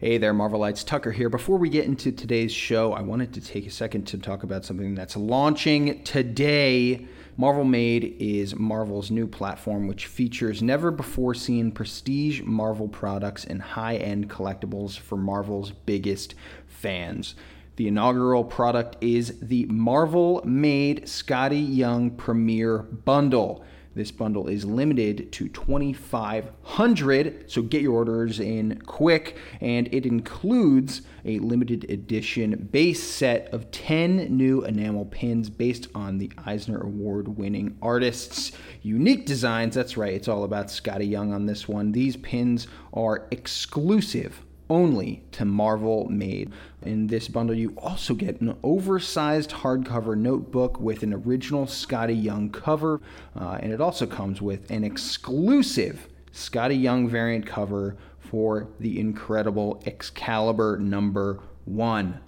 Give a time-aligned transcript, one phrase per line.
[0.00, 0.86] Hey there, Marvelites.
[0.86, 1.28] Tucker here.
[1.28, 4.64] Before we get into today's show, I wanted to take a second to talk about
[4.64, 7.08] something that's launching today.
[7.36, 13.60] Marvel Made is Marvel's new platform, which features never before seen prestige Marvel products and
[13.60, 16.36] high end collectibles for Marvel's biggest
[16.68, 17.34] fans.
[17.74, 23.64] The inaugural product is the Marvel Made Skottie Young Premier Bundle.
[23.98, 29.36] This bundle is limited to 2,500, so get your orders in quick.
[29.60, 36.18] And it includes a limited edition base set of 10 new enamel pins based on
[36.18, 38.52] the Eisner Award winning artists.
[38.82, 41.90] Unique designs, that's right, it's all about Skottie Young on this one.
[41.90, 46.52] These pins are exclusive only to Marvel made.
[46.82, 52.50] In this bundle, you also get an oversized hardcover notebook with an original Skottie Young
[52.50, 53.00] cover,
[53.34, 59.82] uh, and it also comes with an exclusive Skottie Young variant cover for the incredible
[59.86, 62.20] Excalibur number one.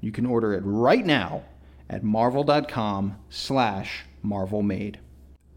[0.00, 1.44] You can order it right now
[1.88, 4.96] at marvel.com slash marvelmade.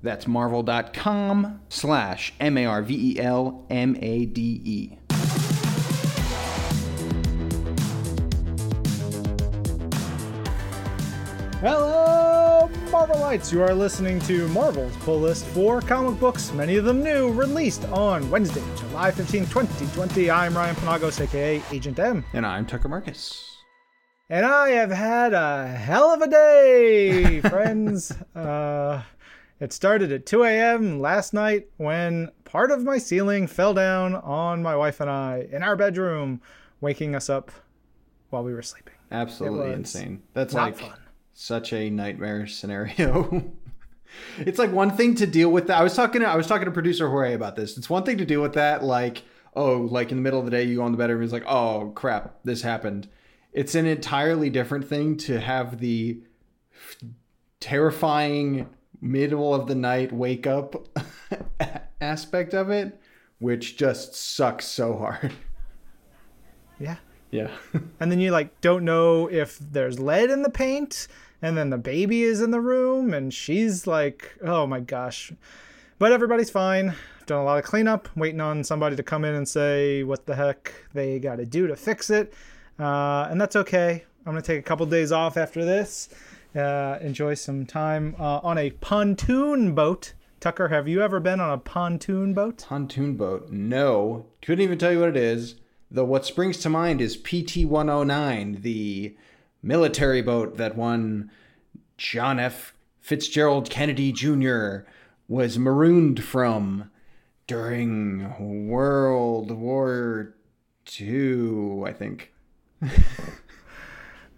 [0.01, 2.83] That's marvel.com slash M-A-R-V-E-L-M-A-D-E.
[11.63, 13.53] Hello, Marvelites!
[13.53, 17.85] You are listening to Marvel's pull list for comic books, many of them new, released
[17.85, 20.29] on Wednesday, July 15, 2020.
[20.29, 22.25] I'm Ryan Penagos, aka Agent M.
[22.33, 23.49] And I'm Tucker Markus.
[24.29, 28.11] And I have had a hell of a day, friends.
[28.35, 29.01] uh,
[29.61, 30.99] it started at 2 a.m.
[30.99, 35.63] last night when part of my ceiling fell down on my wife and I in
[35.63, 36.41] our bedroom,
[36.81, 37.51] waking us up
[38.31, 38.95] while we were sleeping.
[39.09, 40.23] Absolutely insane.
[40.33, 40.99] That's not like fun.
[41.33, 43.51] Such a nightmare scenario.
[44.39, 45.79] it's like one thing to deal with that.
[45.79, 47.77] I was talking to, I was talking to producer Jorge about this.
[47.77, 49.23] It's one thing to deal with that like
[49.55, 51.33] oh, like in the middle of the day you go in the bedroom and it's
[51.33, 53.07] like, "Oh, crap, this happened."
[53.51, 56.21] It's an entirely different thing to have the
[57.59, 60.87] terrifying middle of the night wake up
[62.01, 62.99] aspect of it,
[63.39, 65.33] which just sucks so hard.
[66.79, 66.97] Yeah.
[67.33, 67.49] Yeah.
[67.99, 71.07] and then you like don't know if there's lead in the paint
[71.41, 75.33] and then the baby is in the room and she's like oh my gosh
[75.97, 79.33] but everybody's fine i've done a lot of cleanup waiting on somebody to come in
[79.33, 82.35] and say what the heck they got to do to fix it
[82.79, 86.09] uh, and that's okay i'm gonna take a couple days off after this
[86.55, 91.51] uh, enjoy some time uh, on a pontoon boat tucker have you ever been on
[91.51, 93.49] a pontoon boat Pontoon boat.
[93.49, 94.27] No.
[94.43, 95.55] Couldn't even tell you what it is.
[95.93, 99.15] Though what springs to mind is PT 109, the
[99.61, 101.29] military boat that one
[101.97, 102.73] John F.
[102.99, 104.77] Fitzgerald Kennedy Jr.
[105.27, 106.89] was marooned from
[107.45, 110.33] during World War
[110.99, 112.33] II, I think.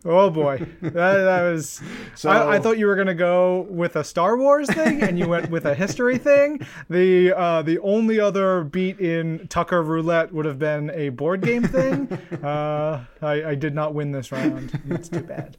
[0.08, 1.82] Oh boy, that, that was.
[2.16, 5.28] So- I, I thought you were gonna go with a Star Wars thing, and you
[5.28, 6.66] went with a history thing.
[6.90, 11.64] The uh, the only other beat in Tucker Roulette would have been a board game
[11.64, 12.08] thing.
[12.46, 14.80] Uh, I, I did not win this round.
[14.90, 15.58] It's too bad.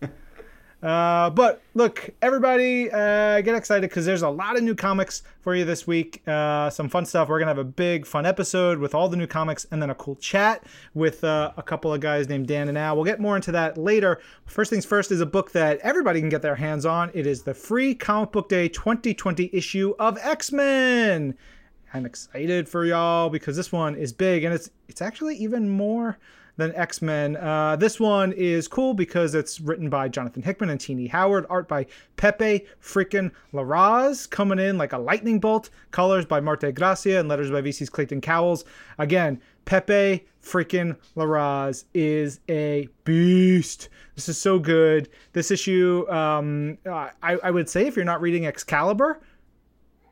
[0.83, 5.55] Uh, but look, everybody, uh, get excited because there's a lot of new comics for
[5.57, 6.23] you this week.
[6.29, 7.29] Uh, some fun stuff.
[7.29, 9.95] We're gonna have a big fun episode with all the new comics, and then a
[9.95, 12.95] cool chat with uh, a couple of guys named Dan and Al.
[12.95, 14.21] We'll get more into that later.
[14.45, 17.11] First things first is a book that everybody can get their hands on.
[17.15, 21.35] It is the free Comic Book Day 2020 issue of X Men.
[21.95, 26.19] I'm excited for y'all because this one is big and it's it's actually even more
[26.57, 27.37] than X Men.
[27.37, 31.69] Uh, this one is cool because it's written by Jonathan Hickman and Tini Howard, art
[31.69, 31.87] by
[32.17, 37.51] Pepe freaking Larraz, coming in like a lightning bolt, colors by Marte Gracia, and letters
[37.51, 38.65] by VC's Clayton Cowles.
[38.99, 43.89] Again, Pepe freaking Larraz is a beast.
[44.15, 45.09] This is so good.
[45.33, 49.21] This issue, um, I, I would say if you're not reading Excalibur,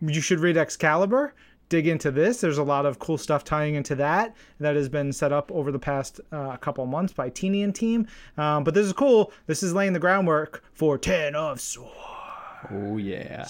[0.00, 1.32] you should read Excalibur.
[1.68, 2.40] Dig into this.
[2.40, 5.72] There's a lot of cool stuff tying into that that has been set up over
[5.72, 8.06] the past uh, couple months by Tini and team.
[8.36, 9.32] Um, but this is cool.
[9.46, 11.92] This is laying the groundwork for Ten of Swords.
[12.70, 13.46] Oh yeah.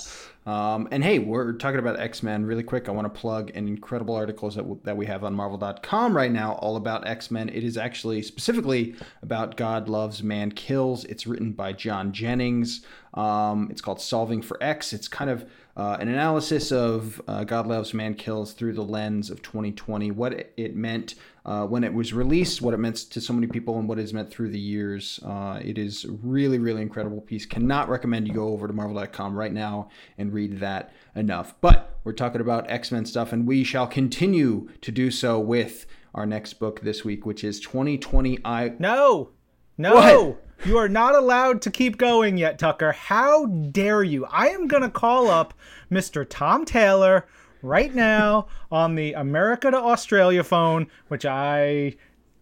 [0.46, 2.88] Um, and hey, we're talking about X Men really quick.
[2.88, 6.30] I want to plug an incredible articles that, w- that we have on Marvel.com right
[6.30, 7.48] now, all about X Men.
[7.48, 11.04] It is actually specifically about God Loves, Man Kills.
[11.06, 12.84] It's written by John Jennings.
[13.14, 14.92] Um, it's called Solving for X.
[14.92, 19.28] It's kind of uh, an analysis of uh, God Loves, Man Kills through the lens
[19.28, 23.20] of 2020, what it, it meant uh, when it was released, what it meant to
[23.20, 25.18] so many people, and what it's meant through the years.
[25.24, 27.44] Uh, it is really, really incredible piece.
[27.44, 31.54] Cannot recommend you go over to Marvel.com right now and read that enough.
[31.60, 35.86] But we're talking about X Men stuff, and we shall continue to do so with
[36.14, 38.74] our next book this week, which is 2020 I.
[38.78, 39.30] No,
[39.76, 39.94] no.
[39.94, 40.40] What?
[40.66, 42.92] You are not allowed to keep going yet, Tucker.
[42.92, 44.24] How dare you?
[44.26, 45.52] I am going to call up
[45.90, 46.26] Mr.
[46.28, 47.26] Tom Taylor
[47.60, 51.96] right now on the America to Australia phone, which I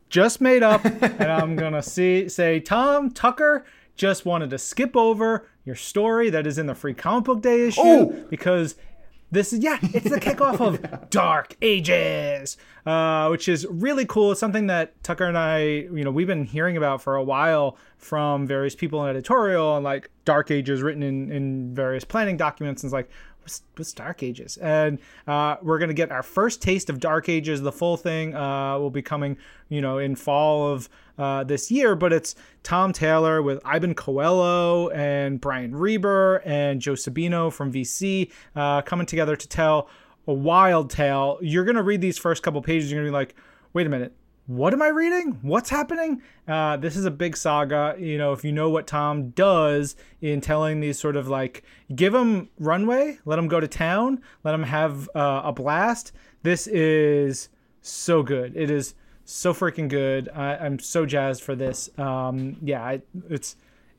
[0.09, 3.65] just made up, and I'm going to see say, Tom Tucker
[3.97, 7.67] just wanted to skip over your story that is in the free comic book day
[7.67, 8.25] issue Oh!
[8.31, 8.77] because
[9.33, 14.33] this is yeah, it's the kickoff of Dark Ages, uh, which is really cool.
[14.33, 17.79] It's something that Tucker and I, you know, we've been hearing about for a while
[17.97, 22.83] from various people in editorial and like Dark Ages written in in various planning documents.
[22.83, 23.11] And it's like,
[23.43, 24.57] what's Dark Ages?
[24.57, 27.63] And uh, we're gonna get our first taste of Dark Ages.
[27.63, 29.37] The full thing uh, will be coming,
[29.69, 31.95] you know, in fall of uh, this year.
[31.95, 38.31] But it's Tom Taylor with Iban Coello and Brian Reber and Joe Sabino from VC
[38.55, 39.89] uh, coming together to tell
[40.27, 41.39] a wild tale.
[41.41, 42.91] You're gonna read these first couple pages.
[42.91, 43.35] You're gonna be like,
[43.73, 44.15] wait a minute.
[44.47, 45.39] What am I reading?
[45.43, 46.21] What's happening?
[46.49, 47.95] Uh, this is a big saga.
[47.97, 51.63] You know, if you know what Tom does in telling these sort of like,
[51.95, 56.11] give him runway, let him go to town, let him have uh, a blast.
[56.43, 57.51] This is
[57.83, 58.57] so good.
[58.57, 58.95] It is
[59.25, 60.29] so freaking good.
[60.35, 61.89] I, I'm so jazzed for this.
[61.97, 62.97] Um, yeah,
[63.31, 63.55] it's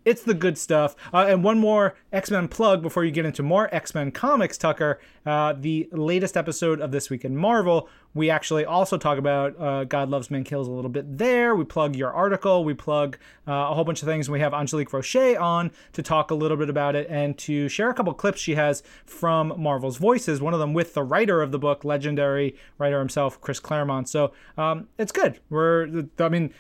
[0.06, 0.96] it's the good stuff.
[1.14, 4.58] Uh, and one more X Men plug before you get into more X Men comics,
[4.58, 5.00] Tucker.
[5.26, 9.86] Uh, the latest episode of This Week in Marvel, we actually also talk about uh,
[9.86, 11.56] God Loves Man Kills a little bit there.
[11.56, 13.18] We plug your article, we plug
[13.48, 14.30] uh, a whole bunch of things.
[14.30, 17.90] We have Angelique Roche on to talk a little bit about it and to share
[17.90, 21.52] a couple clips she has from Marvel's Voices, one of them with the writer of
[21.52, 24.10] the book, legendary writer himself, Chris Claremont.
[24.10, 25.40] So um, it's good.
[25.50, 26.54] We're, I mean,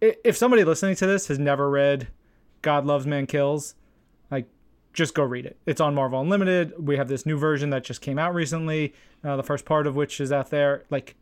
[0.00, 2.08] if somebody listening to this has never read
[2.64, 3.76] God Loves Man Kills,
[4.30, 4.48] like
[4.92, 5.56] just go read it.
[5.66, 6.72] It's on Marvel Unlimited.
[6.84, 8.94] We have this new version that just came out recently.
[9.22, 10.84] Uh, the first part of which is out there.
[10.90, 11.14] Like,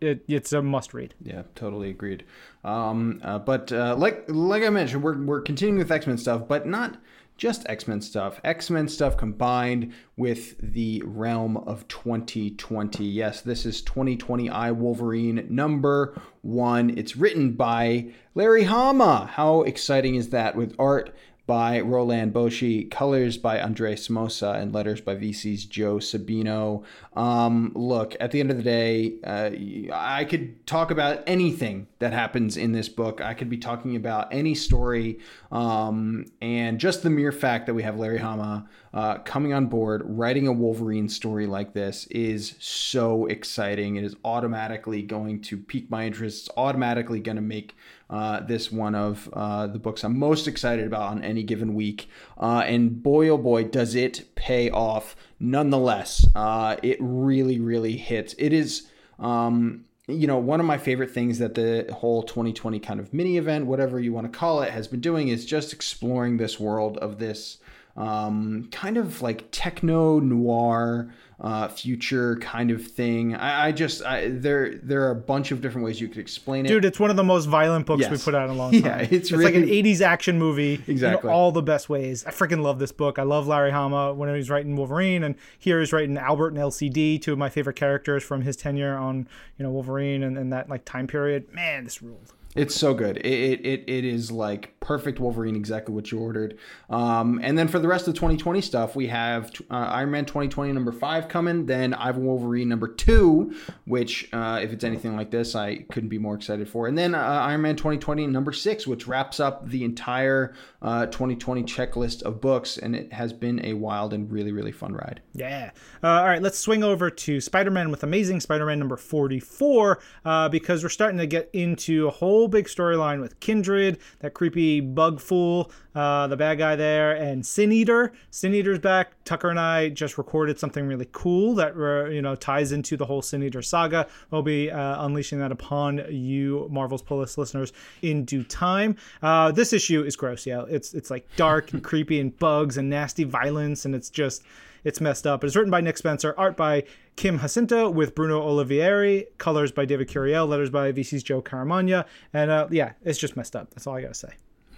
[0.00, 1.14] it, it's a must read.
[1.22, 2.24] Yeah, totally agreed.
[2.64, 6.46] Um, uh, but uh, like like I mentioned, we're we're continuing with X Men stuff,
[6.46, 6.98] but not
[7.38, 8.40] just X Men stuff.
[8.44, 13.04] X Men stuff combined with the realm of 2020.
[13.04, 16.90] Yes, this is 2020 I Wolverine number one.
[16.98, 19.30] It's written by Larry Hama.
[19.32, 20.56] How exciting is that?
[20.56, 21.14] With art
[21.48, 26.84] by Roland Boschi, colors by Andres Mossa, and letters by VC's Joe Sabino.
[27.16, 29.50] Um, look, at the end of the day, uh,
[29.90, 33.22] I could talk about anything that happens in this book.
[33.22, 37.82] I could be talking about any story, um, and just the mere fact that we
[37.82, 43.26] have Larry Hama uh, coming on board, writing a Wolverine story like this is so
[43.26, 43.96] exciting.
[43.96, 46.46] It is automatically going to pique my interest.
[46.48, 47.76] It's automatically going to make
[48.10, 52.08] uh, this one of uh, the books I'm most excited about on any given week.
[52.38, 56.26] Uh, and boy, oh boy, does it pay off nonetheless.
[56.34, 58.34] Uh, it really, really hits.
[58.38, 58.88] It is.
[59.18, 63.36] Um, you know, one of my favorite things that the whole 2020 kind of mini
[63.36, 66.96] event, whatever you want to call it, has been doing is just exploring this world
[66.96, 67.58] of this
[67.98, 73.34] um, kind of like techno noir uh, future kind of thing.
[73.34, 76.64] I, I just I, there there are a bunch of different ways you could explain
[76.64, 76.68] it.
[76.68, 78.82] Dude, it's one of the most violent books we put out in a long time.
[78.82, 80.82] Yeah, it's like an 80s action movie.
[80.86, 81.28] Exactly.
[81.28, 82.24] In all the best ways.
[82.24, 83.18] I freaking love this book.
[83.18, 87.18] I love Larry Hama when he's writing Wolverine, and here he's writing Albert and Elsie-Dee,
[87.18, 89.28] two of my favorite characters from his tenure on,
[89.58, 91.52] you know, Wolverine and, and that like time period.
[91.52, 92.32] Man, this ruled.
[92.56, 93.18] It's so good.
[93.18, 96.58] It, it, it, is like perfect Wolverine, exactly what you ordered.
[96.88, 100.24] Um, and then for the rest of the 2020 stuff, we have uh, Iron Man
[100.24, 105.54] 2020 number five coming, then iWolverine number two, which, uh, if it's anything like this,
[105.54, 106.88] I couldn't be more excited for.
[106.88, 111.64] And then uh, Iron Man 2020 number six, which wraps up the entire uh, 2020
[111.64, 112.78] checklist of books.
[112.78, 115.20] And it has been a wild and really, really fun ride.
[115.34, 115.72] Yeah.
[116.02, 119.98] Uh, all right, let's swing over to Spider Man with Amazing Spider Man number 44
[120.24, 124.80] uh, because we're starting to get into a whole big storyline with Kindred, that creepy
[124.80, 128.12] bug fool, uh, the bad guy there, and Sin Eater.
[128.30, 129.12] Sin Eater's back.
[129.24, 133.06] Tucker and I just recorded something really cool that uh, you know ties into the
[133.06, 134.06] whole Sin Eater saga.
[134.30, 138.96] We'll be uh, unleashing that upon you, Marvel's Pull List listeners, in due time.
[139.22, 140.64] Uh, this issue is gross, yeah.
[140.68, 144.44] It's it's like dark and creepy and bugs and nasty violence, and it's just
[144.84, 145.44] it's messed up.
[145.44, 146.84] It's written by Nick Spencer, art by
[147.16, 152.50] Kim Jacinto with Bruno Oliveira, colors by David Curiel, letters by VC's Joe Caramagna, and
[152.50, 153.70] uh, yeah, it's just messed up.
[153.70, 154.30] That's all I gotta say.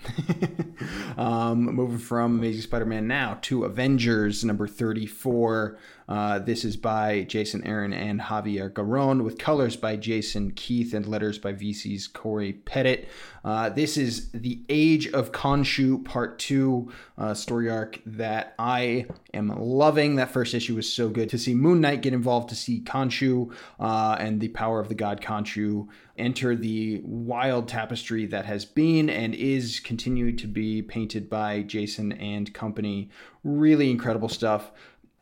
[1.17, 5.79] um, moving from Amazing Spider-Man now to Avengers number 34.
[6.11, 11.07] Uh, this is by Jason Aaron and Javier Garron, with colors by Jason Keith and
[11.07, 13.07] letters by VC's Cory Petit.
[13.45, 19.49] Uh, this is the Age of Khonshu Part Two uh, story arc that I am
[19.49, 20.17] loving.
[20.17, 23.55] That first issue was so good to see Moon Knight get involved, to see Khonshu
[23.79, 25.87] uh, and the power of the god Khonshu
[26.19, 32.13] enter the wild tapestry that has been and is continued to be painted by Jason
[32.13, 33.11] and company.
[33.43, 34.71] Really incredible stuff.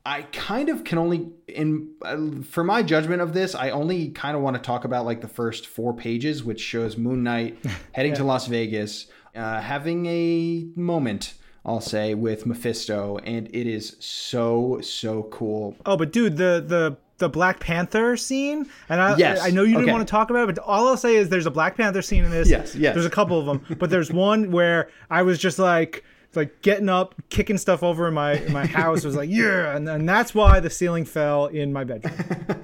[0.06, 4.36] I kind of can only in uh, for my judgment of this, I only kind
[4.36, 7.58] of want to talk about like the first four pages, which shows Moon Knight
[7.92, 8.18] heading yeah.
[8.18, 11.34] to Las Vegas, uh, having a moment.
[11.66, 15.76] I'll say with Mephisto, and it is so so cool.
[15.84, 19.44] Oh, but dude, the the the Black Panther scene, and I, yes.
[19.44, 19.92] I know you didn't okay.
[19.92, 22.24] want to talk about it, but all I'll say is there's a Black Panther scene
[22.24, 22.48] in this.
[22.48, 22.94] Yes, yes.
[22.94, 26.04] There's a couple of them, but there's one where I was just like,
[26.36, 29.04] like getting up, kicking stuff over in my in my house.
[29.04, 32.14] It was like, yeah, and, and that's why the ceiling fell in my bedroom.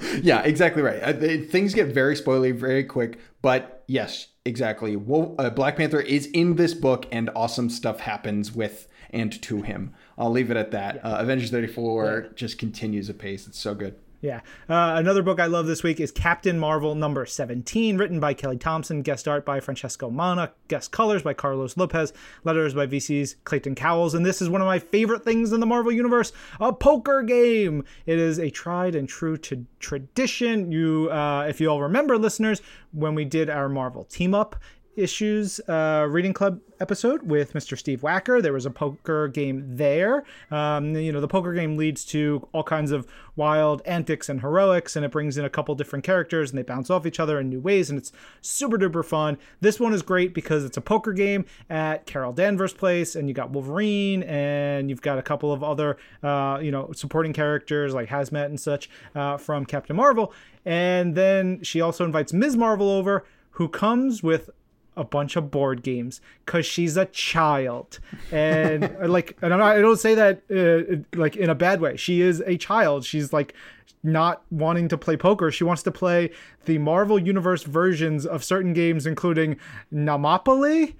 [0.23, 1.00] yeah, exactly right.
[1.00, 4.97] Uh, they, things get very spoilery very quick, but yes, exactly.
[4.97, 9.62] Well, uh, Black Panther is in this book, and awesome stuff happens with and to
[9.62, 9.94] him.
[10.18, 10.97] I'll leave it at that.
[10.97, 11.02] Yeah.
[11.02, 12.33] Uh, Avengers 34 yeah.
[12.35, 13.47] just continues apace.
[13.47, 13.97] It's so good.
[14.25, 14.40] Yeah.
[14.71, 18.57] Uh, another book I love this week is Captain Marvel number 17, written by Kelly
[18.57, 23.75] Thompson, guest art by Francesco Manna, guest colors by Carlos Lopez, letters by VC's Clayton
[23.75, 24.14] Cowles.
[24.14, 27.85] And this is one of my favorite things in the Marvel Universe a poker game.
[28.07, 30.73] It is a tried and true to tradition.
[30.73, 32.62] You, uh, if you all remember, listeners,
[32.93, 34.57] when we did our Marvel team up,
[34.96, 37.78] issues uh, reading club episode with Mr.
[37.78, 38.42] Steve Wacker.
[38.42, 40.24] There was a poker game there.
[40.50, 44.96] Um, you know, the poker game leads to all kinds of wild antics and heroics,
[44.96, 47.48] and it brings in a couple different characters and they bounce off each other in
[47.48, 49.38] new ways, and it's super duper fun.
[49.60, 53.34] This one is great because it's a poker game at Carol Danvers' place, and you
[53.34, 58.08] got Wolverine, and you've got a couple of other, uh, you know, supporting characters like
[58.08, 60.32] Hazmat and such uh, from Captain Marvel.
[60.64, 62.56] And then she also invites Ms.
[62.56, 64.50] Marvel over, who comes with
[64.96, 67.98] a bunch of board games because she's a child.
[68.30, 71.96] And like and not, i don't say that uh, like in a bad way.
[71.96, 73.04] She is a child.
[73.04, 73.54] She's like
[74.02, 75.50] not wanting to play poker.
[75.50, 76.30] She wants to play
[76.66, 79.56] the marvel universe versions of certain games including
[79.92, 80.94] namopoly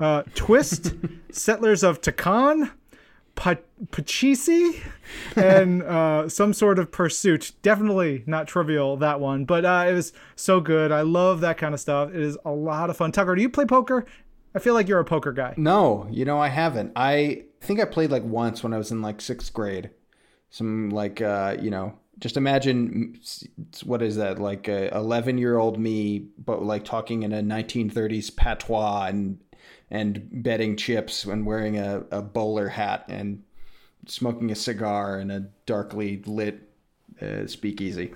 [0.00, 0.94] uh, twist
[1.30, 2.70] settlers of Catan
[3.36, 4.80] Pachisi
[5.36, 7.52] and uh, some sort of pursuit.
[7.62, 10.90] Definitely not trivial that one, but uh, it was so good.
[10.90, 12.10] I love that kind of stuff.
[12.10, 13.12] It is a lot of fun.
[13.12, 14.06] Tucker, do you play poker?
[14.54, 15.54] I feel like you're a poker guy.
[15.56, 16.92] No, you know I haven't.
[16.96, 19.90] I think I played like once when I was in like sixth grade.
[20.50, 23.20] Some like uh, you know, just imagine
[23.84, 28.34] what is that like a 11 year old me, but like talking in a 1930s
[28.34, 29.38] patois and
[29.90, 33.42] and betting chips and wearing a, a bowler hat and
[34.06, 36.68] smoking a cigar in a darkly lit
[37.20, 38.12] uh, speakeasy.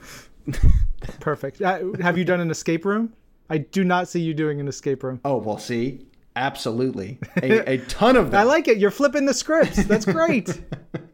[1.20, 1.62] Perfect.
[1.62, 3.12] Uh, have you done an escape room?
[3.48, 5.20] I do not see you doing an escape room.
[5.24, 7.18] Oh, well, see, absolutely.
[7.42, 8.40] A, a ton of them.
[8.40, 8.78] I like it.
[8.78, 9.84] You're flipping the scripts.
[9.84, 10.62] That's great.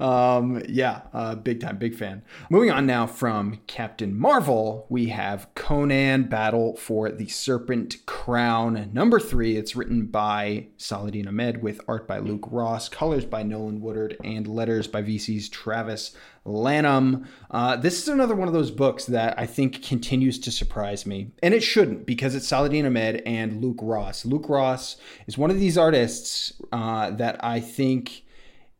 [0.00, 2.22] um, yeah, uh, big time, big fan.
[2.50, 9.20] Moving on now from Captain Marvel, we have Conan Battle for the Serpent Crown, number
[9.20, 9.56] three.
[9.56, 14.46] It's written by Saladin Ahmed with art by Luke Ross, colors by Nolan Woodard, and
[14.46, 16.14] letters by VC's Travis
[16.44, 17.26] Lanham.
[17.50, 21.30] Uh, this is another one of those books that I think continues to surprise me.
[21.42, 24.24] And it shouldn't because it's Saladin Ahmed and Luke Ross.
[24.24, 28.24] Luke Ross is one of these artists uh, that I think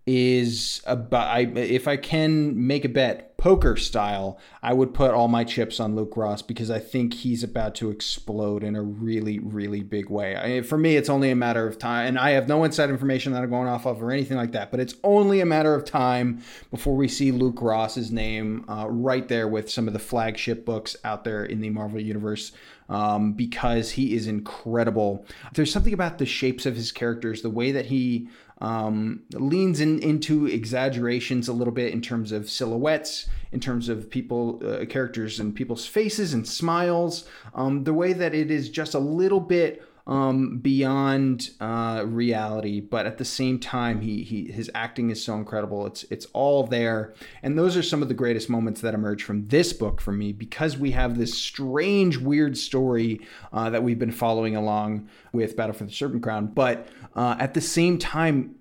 [0.05, 5.29] is about I, if I can make a bet poker style, I would put all
[5.29, 9.39] my chips on Luke Ross because I think he's about to explode in a really
[9.39, 10.37] really big way.
[10.37, 13.33] I, for me, it's only a matter of time, and I have no inside information
[13.33, 14.73] that I'm going off of or anything like that.
[14.73, 19.27] But it's only a matter of time before we see Luke Ross's name uh, right
[19.29, 22.53] there with some of the flagship books out there in the Marvel universe.
[22.89, 25.25] Um, because he is incredible.
[25.55, 28.29] There's something about the shapes of his characters, the way that he
[28.63, 34.09] um, leans in, into exaggerations a little bit in terms of silhouettes, in terms of
[34.09, 37.29] people, uh, characters, and people's faces and smiles.
[37.57, 43.07] Um, the way that it is just a little bit um, beyond uh, reality, but
[43.07, 45.87] at the same time, he, he his acting is so incredible.
[45.87, 49.47] It's it's all there, and those are some of the greatest moments that emerge from
[49.47, 53.21] this book for me because we have this strange, weird story
[53.53, 57.55] uh, that we've been following along with Battle for the Serpent Crown, but uh, at
[57.55, 58.57] the same time,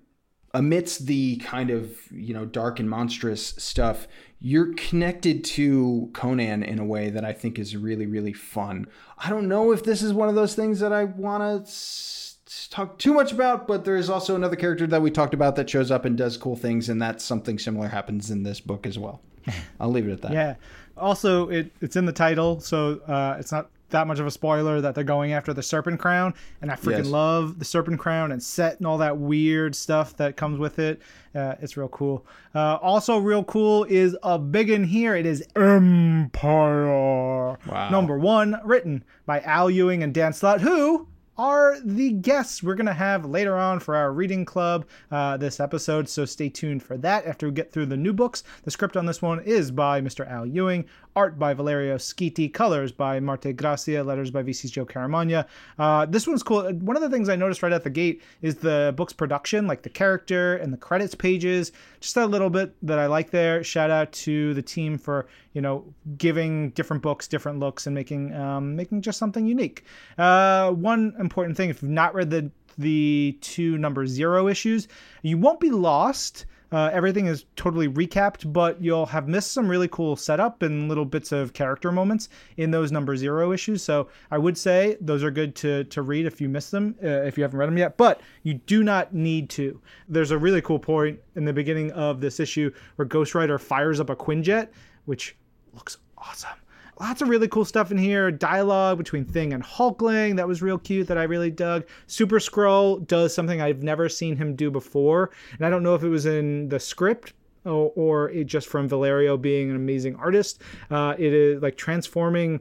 [0.54, 4.06] amidst the kind of you know dark and monstrous stuff
[4.44, 8.88] you're connected to Conan in a way that I think is really, really fun.
[9.16, 12.98] I don't know if this is one of those things that I want to talk
[12.98, 15.92] too much about, but there is also another character that we talked about that shows
[15.92, 19.20] up and does cool things, and that's something similar happens in this book as well.
[19.80, 20.32] I'll leave it at that.
[20.32, 20.54] Yeah.
[20.96, 24.80] Also, it, it's in the title, so uh, it's not that much of a spoiler
[24.80, 27.06] that they're going after the Serpent Crown, and I freaking Yes.
[27.06, 31.00] love the Serpent Crown and set and all that weird stuff that comes with it.
[31.34, 32.26] Uh, it's real cool.
[32.54, 35.16] Uh, also, real cool is a big in here.
[35.16, 37.56] It is Empyre.
[37.66, 37.90] Wow.
[37.90, 41.08] Number one, written by Al Ewing and Dan Slott, who
[41.38, 45.60] are the guests we're going to have later on for our reading club uh, this
[45.60, 46.06] episode.
[46.08, 48.44] So stay tuned for that after we get through the new books.
[48.64, 50.30] The script on this one is by Mr.
[50.30, 50.84] Al Ewing,
[51.14, 55.46] art by Valerio Schiti, colors by Marte Gracia, letters by Joe Caramagna.
[55.78, 56.72] Uh, this one's cool.
[56.72, 59.82] One of the things I noticed right at the gate is the book's production, like
[59.82, 61.72] the character and the credits pages.
[62.00, 63.62] Just a little bit that I like there.
[63.62, 65.84] Shout out to the team for you know
[66.16, 69.84] giving different books different looks and making um, making just something unique.
[70.18, 74.88] Uh, one important thing: if you've not read the the two number zero issues,
[75.22, 76.46] you won't be lost.
[76.72, 81.04] Uh, everything is totally recapped, but you'll have missed some really cool setup and little
[81.04, 83.82] bits of character moments in those number zero issues.
[83.82, 87.06] So I would say those are good to to read if you miss them, uh,
[87.06, 87.96] if you haven't read them yet.
[87.96, 89.80] But you do not need to.
[90.08, 94.00] There's a really cool point in the beginning of this issue where Ghost Rider fires
[94.00, 94.68] up a Quinjet,
[95.04, 95.36] which
[95.74, 96.61] looks awesome.
[97.02, 98.30] Lots of really cool stuff in here.
[98.30, 101.84] Dialogue between Thing and Hulkling that was real cute that I really dug.
[102.06, 106.04] Super Skrull does something I've never seen him do before, and I don't know if
[106.04, 107.32] it was in the script
[107.64, 110.62] or, it just from Valerio being an amazing artist.
[110.92, 112.60] Uh, it is like transforming,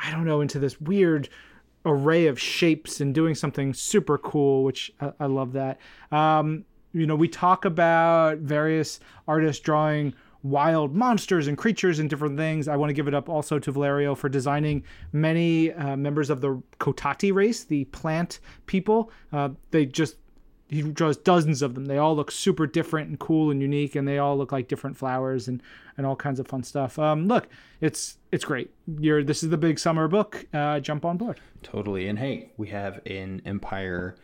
[0.00, 1.28] I don't know, into this weird
[1.84, 5.78] array of shapes and doing something super cool, which I, I love that.
[6.10, 10.12] Um, you know, we talk about various artists drawing
[10.50, 12.68] wild monsters and creatures and different things.
[12.68, 16.40] I want to give it up also to Valerio for designing many uh, members of
[16.40, 19.10] the Cotati race, the plant people.
[19.32, 20.16] Uh, they just
[20.68, 21.86] he draws dozens of them.
[21.86, 24.96] They all look super different and cool and unique, and they all look like different
[24.96, 25.62] flowers and
[25.96, 26.98] and all kinds of fun stuff.
[26.98, 27.48] Um, look,
[27.80, 28.70] it's it's great.
[28.98, 30.46] You're this is the big summer book.
[30.52, 31.40] Uh, jump on board.
[31.62, 32.08] Totally.
[32.08, 34.16] And hey, we have an Empyre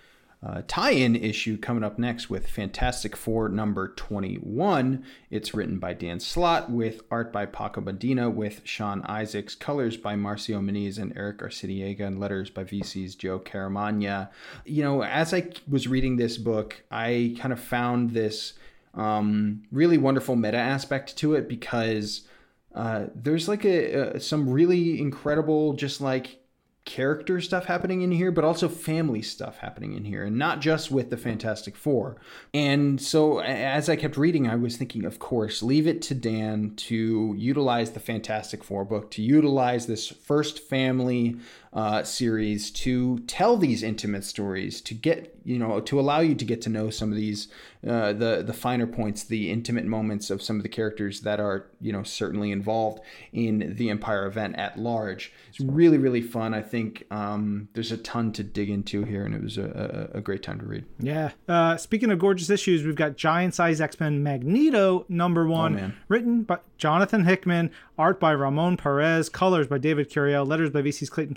[0.45, 5.05] uh, tie in issue coming up next with Fantastic Four number 21.
[5.31, 10.17] It's written by Dan Slott with art by Paco Medina with Sean Isaacs, colors by
[10.17, 14.31] Marcio Menyz and Erick Arciniega, and letters by VC's Joe Caramagna.
[14.65, 18.55] You know, as I was reading this book, I kind of found this
[18.95, 22.27] um, really wonderful meta aspect to it because
[22.75, 26.42] uh, there's like a, a some really incredible just like
[26.85, 30.91] character stuff happening in here, but also family stuff happening in here, and not just
[30.91, 32.17] with the Fantastic Four.
[32.53, 36.75] And so, as I kept reading, I was thinking, of course, leave it to Dan
[36.77, 41.37] to utilize the Fantastic Four book, to utilize this first family
[41.73, 46.45] uh, series to tell these intimate stories, to get you know, to allow you to
[46.45, 47.49] get to know some of these
[47.87, 51.67] uh, the the finer points, the intimate moments of some of the characters that are
[51.81, 53.01] you know certainly involved
[53.33, 55.33] in the Empyre event at large.
[55.49, 56.55] It's really really fun.
[56.55, 60.19] I think um, there's a ton to dig into here, and it was a, a,
[60.19, 60.85] a great time to read.
[60.99, 61.33] Yeah.
[61.49, 65.97] Uh, speaking of gorgeous issues, we've got Giant Size X Men Magneto number one, man.
[66.09, 71.11] written by Jonathan Hickman, art by Ramon Perez, colors by David Curiel, letters by VC's
[71.11, 71.35] Clayton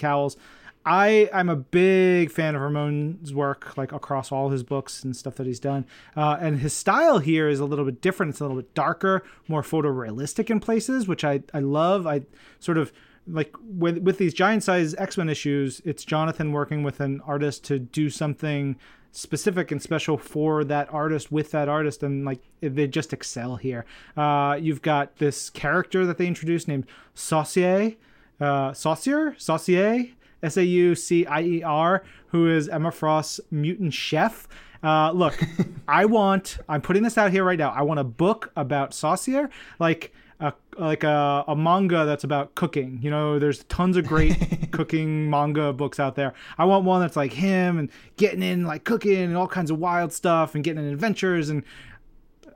[0.85, 5.35] I I'm a big fan of Ramon's work, like across all his books and stuff
[5.35, 5.85] that he's done.
[6.15, 8.31] Uh, and his style here is a little bit different.
[8.31, 12.05] It's a little bit darker, more photorealistic in places, which I I love.
[12.05, 12.21] I
[12.59, 12.93] sort of
[13.27, 17.79] like with with these giant size X-Men issues, it's Jonathan working with an artist to
[17.79, 18.75] do something
[19.11, 23.85] specific and special for that artist with that artist and like they just excel here.
[24.17, 27.93] Uh, you've got this character that they introduced named Saucier,
[28.39, 30.05] uh, Saucier, Saucier,
[30.43, 34.47] S A U C I E R, who is Emma Frost's mutant chef.
[34.83, 35.39] Uh, look,
[35.87, 36.59] I want.
[36.69, 37.71] I'm putting this out here right now.
[37.71, 42.99] I want a book about Saucier, like a like a, a manga that's about cooking.
[43.01, 46.33] You know, there's tons of great cooking manga books out there.
[46.57, 49.79] I want one that's like him and getting in like cooking and all kinds of
[49.79, 51.49] wild stuff and getting in adventures.
[51.49, 51.63] And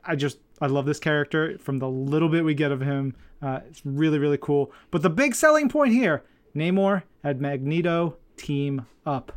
[0.06, 3.16] I just I love this character from the little bit we get of him.
[3.42, 4.72] Uh, it's really really cool.
[4.92, 6.24] But the big selling point here,
[6.56, 9.32] Namor and Magneto team up.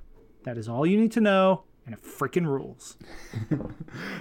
[0.44, 2.96] That is all you need to know, and it freaking rules.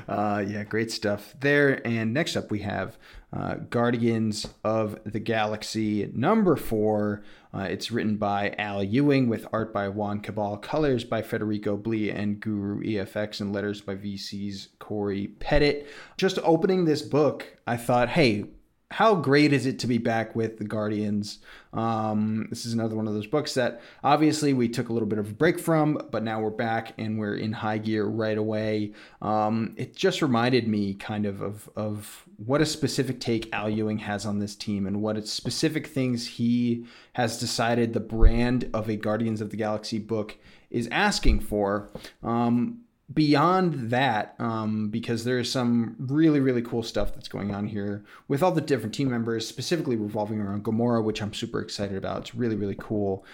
[0.08, 1.86] Uh, yeah, great stuff there.
[1.88, 2.98] And next up, we have
[3.32, 7.24] uh, Guardians of the Galaxy number four.
[7.54, 12.10] Uh, it's written by Al Ewing with art by Juan Cabal, colors by Federico Blee
[12.10, 15.84] and Guru EFX, and letters by VC's Cory Petit.
[16.18, 18.46] Just opening this book, I thought, hey,
[18.92, 21.40] how great is it to be back with the Guardians?
[21.74, 25.18] Um, this is another one of those books that obviously we took a little bit
[25.18, 28.92] of a break from, but now we're back and we're in high gear right away.
[29.22, 34.00] Um, it just reminded me kind of, of of what a specific take Al Ewing
[34.00, 38.98] has on this team and what specific things he has decided the brand of a
[38.98, 40.38] Guardians of the Galaxy book
[40.70, 41.90] is asking for.
[42.24, 42.82] Um,
[43.14, 48.04] beyond that, um, because there is some really, really cool stuff that's going on here
[48.28, 52.22] with all the different team members, specifically revolving around Gamora, which I'm super excited about.
[52.22, 53.26] It's really, really cool.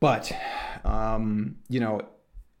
[0.00, 0.32] But,
[0.84, 2.02] um, you know,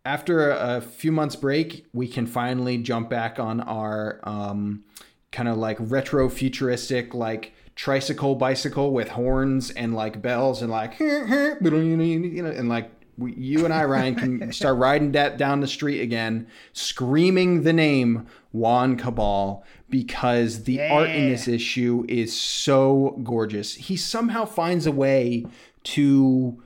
[0.04, 4.84] after a, few months break, we can finally jump back on our um,
[5.30, 10.98] kind of like retro futuristic, like tricycle bicycle with horns and like bells and like,
[11.00, 15.66] you know, and like we, you and I, Ryan, can start riding that down the
[15.66, 20.92] street again, screaming the name Juan Cabal because the yeah.
[20.92, 23.74] art in this issue is so gorgeous.
[23.74, 25.46] He somehow finds a way
[25.84, 26.62] to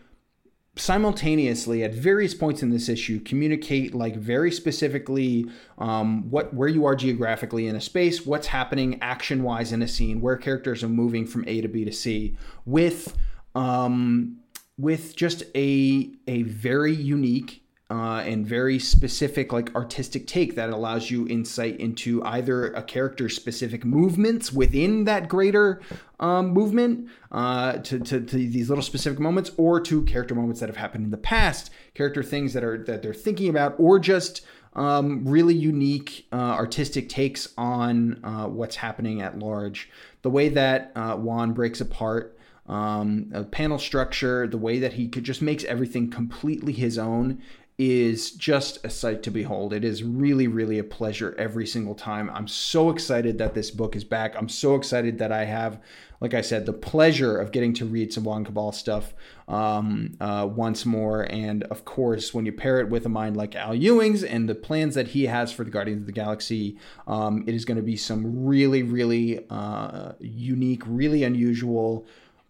[0.76, 5.46] simultaneously at various points in this issue communicate like very specifically
[5.78, 9.88] um, what where you are geographically in a space what's happening action wise in a
[9.88, 13.16] scene where characters are moving from a to b to c with
[13.54, 14.36] um,
[14.78, 21.08] with just a a very unique uh, and very specific like artistic take that allows
[21.10, 25.80] you insight into either a character's specific movements within that greater
[26.18, 30.68] um, movement uh, to, to, to, these little specific moments or to character moments that
[30.68, 34.44] have happened in the past character things that are that they're thinking about or just
[34.74, 39.88] um, really unique uh, artistic takes on uh, what's happening at large.
[40.22, 42.35] The way that uh, juan breaks apart
[42.68, 47.42] um, a panel structure, the way that he could just makes everything completely his own
[47.78, 49.72] is just a sight to behold.
[49.74, 52.30] It is really, really a pleasure every single time.
[52.30, 54.34] I'm so excited that this book is back.
[54.34, 55.78] I'm so excited that I have,
[56.20, 59.12] like I said, the pleasure of getting to read some Juan Cabal stuff
[59.46, 61.30] um, uh, once more.
[61.30, 64.54] And of course, when you pair it with a mind like Al Ewing's and the
[64.54, 67.82] plans that he has for the Guardians of the Galaxy, um, it is going to
[67.82, 72.06] be some really, really uh, unique, really unusual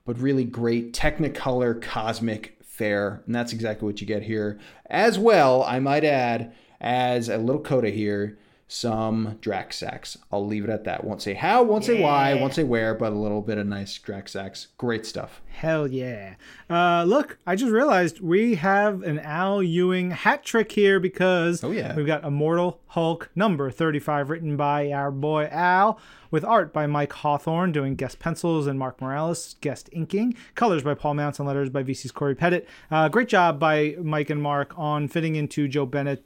[0.06, 3.22] but really great Technicolor cosmic fair.
[3.26, 4.58] And that's exactly what you get here.
[4.88, 10.16] As well, I might add, as a little coda here, some Draxax.
[10.32, 11.04] I'll leave it at that.
[11.04, 11.94] Won't say how, won't yeah.
[11.94, 14.68] say why, won't say where, but a little bit of nice Draxax.
[14.76, 15.40] Great stuff.
[15.46, 16.34] Hell yeah.
[16.68, 21.70] Uh, look, I just realized we have an Al Ewing hat trick here because oh,
[21.70, 21.94] yeah.
[21.94, 26.00] we've got Immortal Hulk number 35 written by our boy Al
[26.30, 30.94] with art by Mike Hawthorne doing guest pencils and Mark Morales guest inking, colors by
[30.94, 32.62] Paul Mounts and letters by VC's Cory Petit.
[32.90, 36.24] Uh, great job by Mike and Mark on fitting into Joe Bennett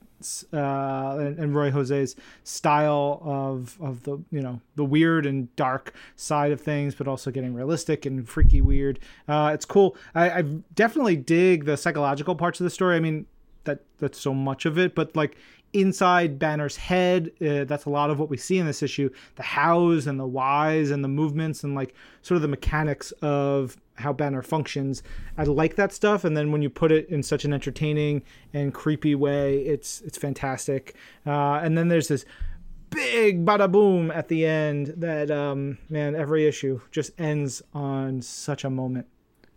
[0.52, 5.94] uh, and, and, Ruy José's style of of the you know the weird and dark
[6.16, 8.98] side of things, but also getting realistic and freaky weird.
[9.28, 9.96] Uh, it's cool.
[10.14, 10.42] I, I
[10.74, 12.96] definitely dig the psychological parts of the story.
[12.96, 13.26] I mean
[13.64, 15.36] that that's so much of it, but like
[15.72, 17.30] inside Banner's head.
[17.40, 20.26] Uh, that's a lot of what we see in this issue the hows and the
[20.26, 25.02] whys and the movements and like sort of the mechanics of how Banner functions.
[25.38, 26.24] I like that stuff.
[26.24, 30.18] And then when you put it in such an entertaining and creepy way, it's it's
[30.18, 30.94] fantastic.
[31.26, 32.24] Uh, and then there's this
[32.90, 38.64] big bada boom at the end that um, man every issue just ends on such
[38.64, 39.06] a moment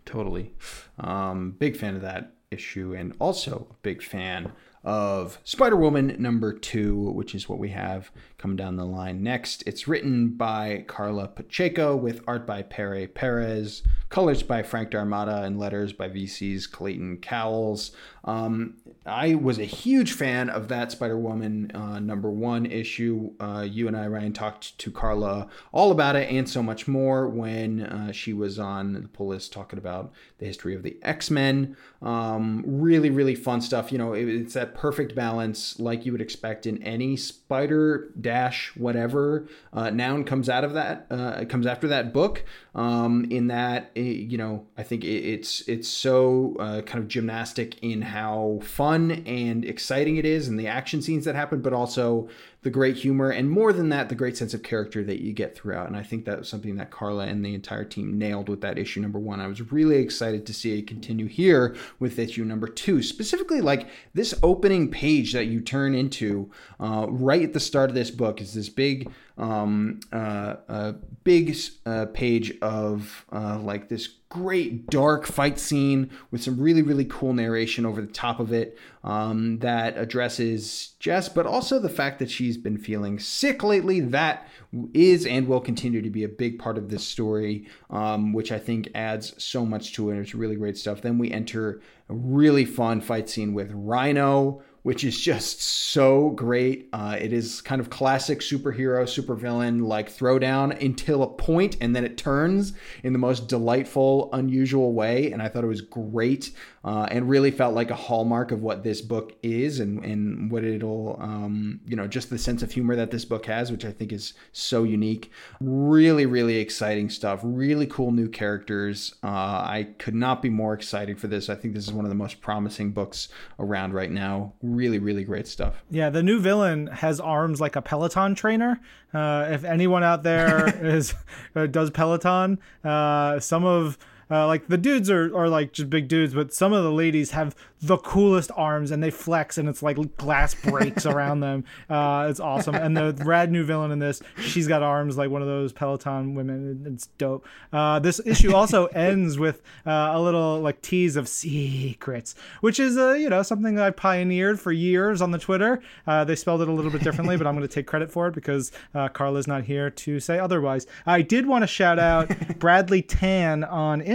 [0.04, 0.54] totally
[1.00, 4.52] um, big fan of that issue and also a big fan
[4.84, 8.10] of Spider Woman number two, which is what we have
[8.44, 9.62] coming down the line next.
[9.66, 15.58] It's written by Karla Pacheco with art by Pere Perez, colors by Frank D'Armata, and
[15.58, 17.92] letters by VC's Clayton Cowles.
[18.24, 18.74] Um,
[19.06, 23.32] I was a huge fan of that Spider Woman uh, number one issue.
[23.38, 27.28] Uh, you and I, Ryan, talked to Karla all about it and so much more
[27.28, 31.30] when uh, she was on the pull list talking about the history of the X
[31.30, 31.76] Men.
[32.00, 33.92] Um, really, really fun stuff.
[33.92, 38.72] You know, it, it's that perfect balance, like you would expect in any Spider dash
[38.76, 42.44] whatever uh, noun comes out of that, uh, comes after that book.
[42.74, 47.08] Um, in that, it, you know, I think it, it's it's so uh, kind of
[47.08, 51.72] gymnastic in how fun and exciting it is and the action scenes that happen, but
[51.72, 52.28] also
[52.64, 55.54] the great humor and more than that, the great sense of character that you get
[55.54, 55.86] throughout.
[55.86, 58.78] And I think that was something that Karla and the entire team nailed with that
[58.78, 59.38] issue number one.
[59.38, 63.86] I was really excited to see it continue here with issue number two, specifically like
[64.14, 66.50] this opening page that you turn into
[66.80, 70.92] uh, right at the start of this book is this big um, uh, uh,
[71.24, 77.04] big uh, page of uh, like this great dark fight scene with some really really
[77.04, 82.18] cool narration over the top of it um, that addresses Jess, but also the fact
[82.20, 84.00] that she's been feeling sick lately.
[84.00, 84.48] That
[84.92, 88.58] is and will continue to be a big part of this story, um, which I
[88.58, 90.18] think adds so much to it.
[90.18, 91.02] It's really great stuff.
[91.02, 96.90] Then we enter a really fun fight scene with Rhino which is just so great.
[96.92, 102.04] Uh, it is kind of classic superhero, supervillain like throwdown until a point, and then
[102.04, 105.32] it turns in the most delightful, unusual way.
[105.32, 106.52] And I thought it was great
[106.84, 110.64] uh, and really felt like a hallmark of what this book is and, and what
[110.64, 113.90] it'll, um, you know, just the sense of humor that this book has, which I
[113.90, 115.32] think is so unique.
[115.60, 117.40] Really, really exciting stuff.
[117.42, 119.14] Really cool new characters.
[119.24, 121.48] Uh, I could not be more excited for this.
[121.48, 125.24] I think this is one of the most promising books around right now really, really
[125.24, 125.82] great stuff.
[125.90, 128.80] Yeah, the new villain has arms like a Peloton trainer.
[129.12, 131.14] Uh, if anyone out there is
[131.54, 133.98] uh, does Peloton, uh, some of
[134.30, 137.32] uh, like the dudes are, are like just big dudes, but some of the ladies
[137.32, 141.64] have the coolest arms and they flex and it's like glass breaks around them.
[141.90, 142.74] Uh, it's awesome.
[142.74, 146.34] And the rad new villain in this, she's got arms like one of those Peloton
[146.34, 146.82] women.
[146.86, 147.46] It's dope.
[147.72, 152.96] Uh, this issue also ends with uh, a little like tease of secrets, which is
[152.96, 155.82] uh, you know something I pioneered for years on the Twitter.
[156.06, 158.28] Uh, they spelled it a little bit differently, but I'm going to take credit for
[158.28, 160.86] it because uh, Karla's not here to say otherwise.
[161.06, 164.13] I did want to shout out Bradley Tan on Instagram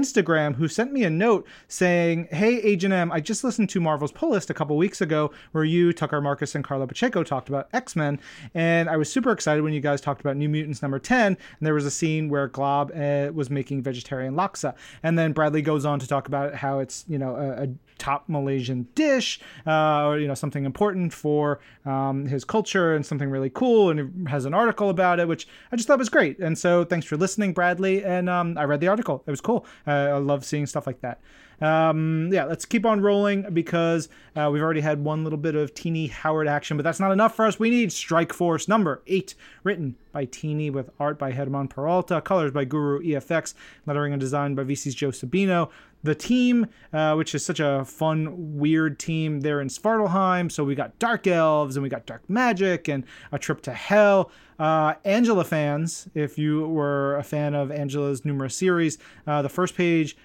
[0.56, 4.32] who sent me a note saying, "Hey Agent M, I just listened." to Marvel's Pull
[4.32, 7.96] List a couple weeks ago where you, Tucker Markus, and Karla Pacheco talked about X
[7.96, 8.20] Men.
[8.54, 11.28] And I was super excited when you guys talked about New Mutants number 10.
[11.28, 14.76] And there was a scene where Glob uh, was making vegetarian laksa.
[15.04, 17.68] And then Bradley goes on to talk about how it's, you know, a, a
[18.00, 23.30] top Malaysian dish, uh, or you know something important for um, his culture and something
[23.30, 26.40] really cool, and he has an article about it, which I just thought was great.
[26.40, 28.04] And so thanks for listening, Bradley.
[28.04, 29.66] And um, I read the article; it was cool.
[29.86, 31.20] Uh, I love seeing stuff like that.
[31.62, 35.74] Um, yeah, let's keep on rolling because uh, we've already had one little bit of
[35.74, 37.60] Tini Howard action, but that's not enough for us.
[37.60, 42.52] We need Strike Force number eight, written by Tini with art by German Peralta, colors
[42.52, 43.54] by Guru EFX,
[43.86, 45.70] lettering and design by VC's Joe Sabino.
[46.02, 50.50] The team, uh, which is such a fun, weird team, they're in Svartalfheim.
[50.50, 54.32] So we got Dark Elves and we got Dark Magic and A Trip to Hell.
[54.58, 59.76] Uh, Angela fans, if you were a fan of Angela's numerous series, uh, the first
[59.76, 60.16] page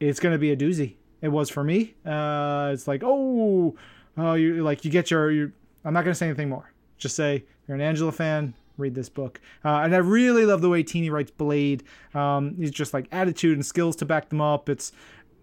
[0.00, 0.96] it's going to be a doozy.
[1.20, 1.94] It was for me.
[2.04, 3.76] Uh, it's like, oh,
[4.16, 5.52] oh, you like you get your.
[5.84, 6.72] I'm not going to say anything more.
[6.98, 8.54] Just say you're an Angela fan.
[8.78, 11.82] Read this book, uh, and I really love the way Tini writes Blade.
[12.14, 14.70] Um, he's just like attitude and skills to back them up.
[14.70, 14.92] It's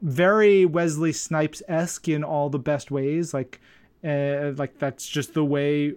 [0.01, 3.35] very Wesley Snipes esque in all the best ways.
[3.35, 3.61] Like,
[4.03, 5.93] uh, like that's just the way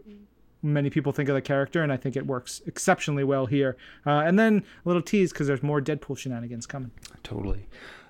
[0.63, 3.79] many people think of the character, and I think it works exceptionally well here.
[4.07, 6.91] Uh, and then a little tease because there's more Deadpool shenanigans coming.
[7.23, 7.67] Totally.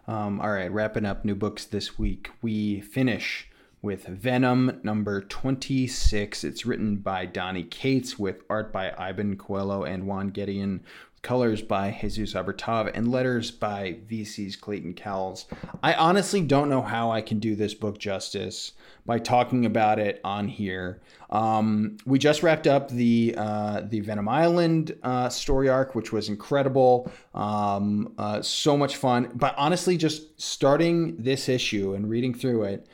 [0.06, 2.30] Um, all right, wrapping up new books this week.
[2.42, 3.48] We finish
[3.82, 6.44] with Venom number 26.
[6.44, 10.80] It's written by Donny Cates with art by Iban Coello and Juan Gedeon,
[11.22, 15.46] colors by Jesus Aburtov, and letters by VC's Clayton Cowles.
[15.82, 18.72] I honestly don't know how I can do this book justice
[19.04, 21.00] by talking about it on here.
[21.28, 26.28] Um, we just wrapped up the uh, the Venom Island uh, story arc, which was
[26.28, 29.30] incredible, um, uh, so much fun.
[29.34, 32.86] But honestly, just starting this issue and reading through it,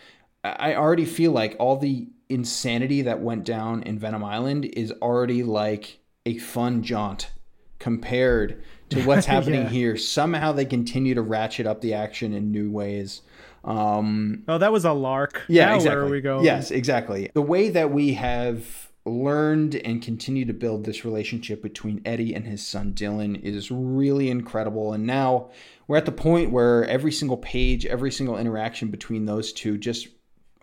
[0.43, 5.45] I already feel like all the insanity that went down in Venom Island is already
[5.45, 7.31] like a fun jaunt
[7.79, 9.69] compared to what's happening yeah.
[9.69, 9.97] here.
[9.97, 13.23] Somehow they continue to ratchet up the action in new ways.
[13.65, 15.43] Um, oh, that was a lark.
[15.49, 15.97] Yeah, now exactly.
[15.97, 16.45] Where are we going?
[16.45, 17.31] Yes, exactly.
[17.35, 22.45] The way that we have learned and continue to build this relationship between Eddie and
[22.47, 24.93] his son Dylan is really incredible.
[24.93, 25.51] And now
[25.87, 30.09] we're at the point where every single page, every single interaction between those two just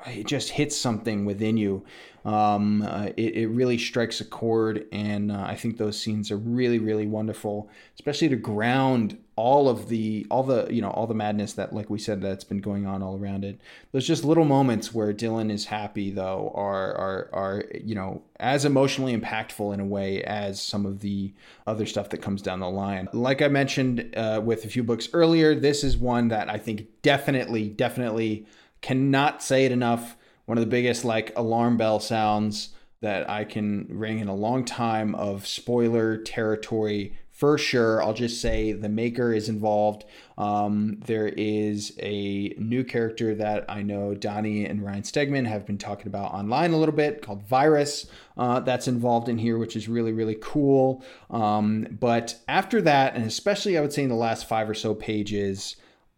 [0.08, 1.84] it just hits something within you.
[2.26, 6.38] Um, uh, it, it really strikes a chord, and uh, I think those scenes are
[6.38, 11.14] really, really wonderful, especially to ground all of the all the you know all the
[11.14, 13.60] madness that, like we said, that's been going on all around it.
[13.92, 18.64] There's just little moments where Dylan is happy, though, are are are you know as
[18.64, 21.34] emotionally impactful in a way as some of the
[21.68, 23.10] other stuff that comes down the line.
[23.12, 26.88] Like I mentioned uh, with a few books earlier, this is one that I think
[27.02, 28.46] definitely, definitely
[28.84, 30.16] cannot say it enough.
[30.46, 32.70] One of the biggest like alarm bell sounds
[33.02, 38.02] that I can ring in a long time of spoiler territory for sure.
[38.02, 40.06] I'll just say the maker is involved.
[40.38, 45.80] Um, there is a new character that I know Donny and Ryan Stegman have been
[45.80, 48.06] talking about online a little bit called Virus
[48.38, 51.04] uh, that's involved in here, which is really, really cool.
[51.32, 54.94] Um, but after that, and especially I would say in the last five or so
[54.94, 55.76] pages,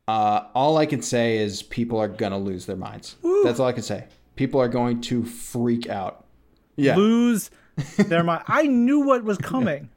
[0.08, 3.16] Uh, all I can say is people are gonna lose their minds.
[3.44, 4.06] That's all I can say.
[4.36, 6.26] People are going to freak out.
[6.76, 6.96] Yeah.
[6.96, 7.50] Lose
[7.98, 8.44] their mind.
[8.48, 9.90] I knew what was coming.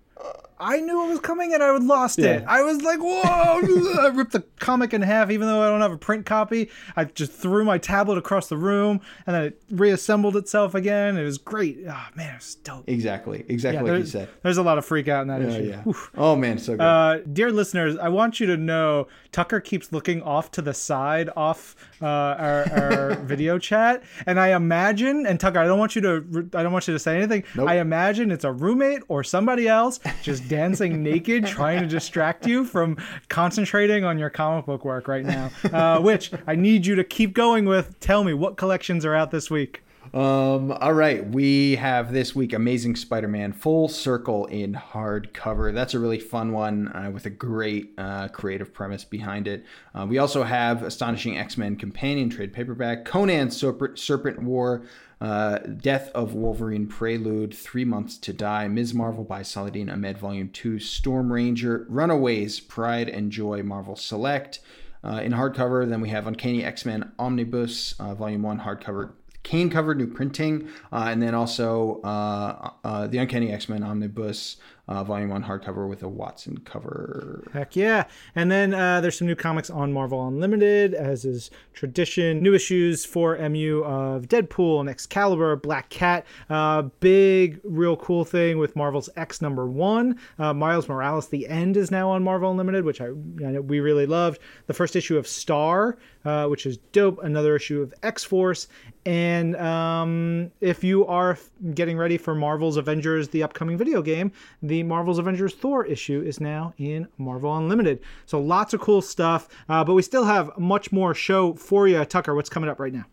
[0.60, 2.44] I knew it was coming and I would lost it.
[2.46, 3.22] I was like, whoa!
[4.02, 6.70] I ripped the comic in half, even though I don't have a print copy.
[6.96, 11.16] I just threw my tablet across the room and then it reassembled itself again.
[11.16, 11.78] It was great.
[11.88, 12.84] Oh man, it was dope.
[12.88, 13.44] Exactly.
[13.48, 14.28] Exactly like you said.
[14.42, 15.68] there's a lot of freak out in that Oh, issue.
[15.68, 15.82] yeah.
[15.86, 16.10] Oof.
[16.16, 16.80] Oh man, so good.
[16.82, 21.30] Uh, dear listeners, I want you to know Tucker keeps looking off to the side,
[21.36, 25.26] off uh, our, our video chat, and I imagine.
[25.26, 26.48] And Tucker, I don't want you to.
[26.54, 27.44] I don't want you to say anything.
[27.54, 27.68] Nope.
[27.68, 32.64] I imagine it's a roommate or somebody else just dancing naked, trying to distract you
[32.64, 32.96] from
[33.28, 35.50] concentrating on your comic book work right now.
[35.72, 37.98] Uh, which I need you to keep going with.
[38.00, 39.82] Tell me what collections are out this week.
[40.14, 45.74] Um, all right, we have this week Amazing Spider-Man Full Circle in hardcover.
[45.74, 49.66] That's a really fun one uh, with a great uh, creative premise behind it.
[49.94, 54.82] Uh, we also have Astonishing X-Men Companion Trade Paperback, Conan Serpent, Serpent War,
[55.20, 58.94] uh, Death of Wolverine Prelude, Three Months to Die, Ms.
[58.94, 64.60] Marvel by Saladin Ahmed Volume 2, Storm Ranger, Runaways, Pride and Joy Marvel Select.
[65.02, 69.12] Uh, in hardcover, then we have Uncanny X-Men Omnibus, uh, Volume 1 hardcover
[69.48, 74.56] cane cover new printing uh, and then also uh, uh, the uncanny x-men omnibus
[74.88, 78.04] uh, volume 1 hardcover with a watson cover Heck yeah.
[78.34, 82.42] And then uh, there's some new comics on Marvel Unlimited, as is tradition.
[82.42, 86.26] New issues for MU of Deadpool and Excalibur, Black Cat.
[86.50, 90.18] Uh, big, real cool thing with Marvel's X number one.
[90.38, 94.06] Uh, Miles Morales, The End, is now on Marvel Unlimited, which I, I we really
[94.06, 94.40] loved.
[94.66, 97.22] The first issue of Star, uh, which is dope.
[97.22, 98.68] Another issue of X Force.
[99.06, 101.38] And um, if you are
[101.74, 104.32] getting ready for Marvel's Avengers, the upcoming video game,
[104.62, 108.00] the Marvel's Avengers Thor issue is now in Marvel Unlimited.
[108.26, 112.04] So lots of cool stuff, uh, but we still have much more show for you.
[112.04, 113.06] Tucker, what's coming up right now?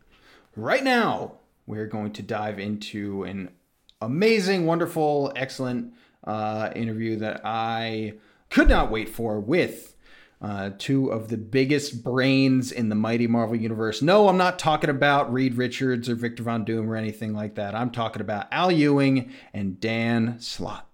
[0.55, 1.33] right now
[1.67, 3.49] we're going to dive into an
[4.01, 5.93] amazing wonderful excellent
[6.23, 8.13] uh, interview that i
[8.49, 9.94] could not wait for with
[10.45, 14.03] uh, two of the biggest brains in the mighty Marvel universe.
[14.03, 17.73] No, I'm not talking about Reed Richards or Victor Von Doom or anything like that.
[17.73, 20.87] I'm talking about Al Ewing and Dan Slott.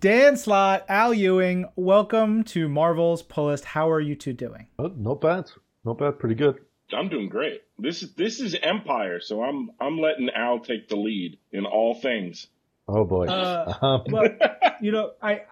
[0.00, 3.64] Dan Slott, Al Ewing, welcome to Marvel's Pull List.
[3.64, 4.66] How are you two doing?
[4.80, 5.52] Oh, not bad.
[5.84, 6.18] Not bad.
[6.18, 6.56] Pretty good.
[6.92, 7.62] I'm doing great.
[7.78, 11.94] This is this is Empyre, so I'm I'm letting Al take the lead in all
[11.94, 12.48] things.
[12.88, 13.26] Oh boy.
[13.26, 14.28] Uh, um, Well,
[14.80, 15.42] you know, I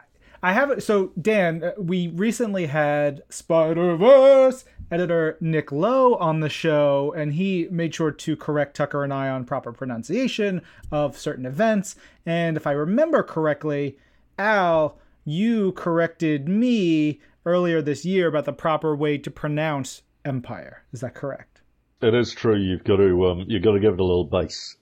[0.44, 6.50] I have so Dan, uh, we recently had Spider Verse editor Nick Lowe on the
[6.50, 10.60] show, and he made sure to correct Tucker and I on proper pronunciation
[10.92, 11.96] of certain events.
[12.26, 13.96] And if I remember correctly,
[14.38, 20.80] Al, you corrected me earlier this year about the proper way to pronounce Empyre.
[20.92, 21.62] Is that correct?
[22.02, 22.56] it is true.
[22.56, 24.76] You've got to um, you've got to give it a little bass.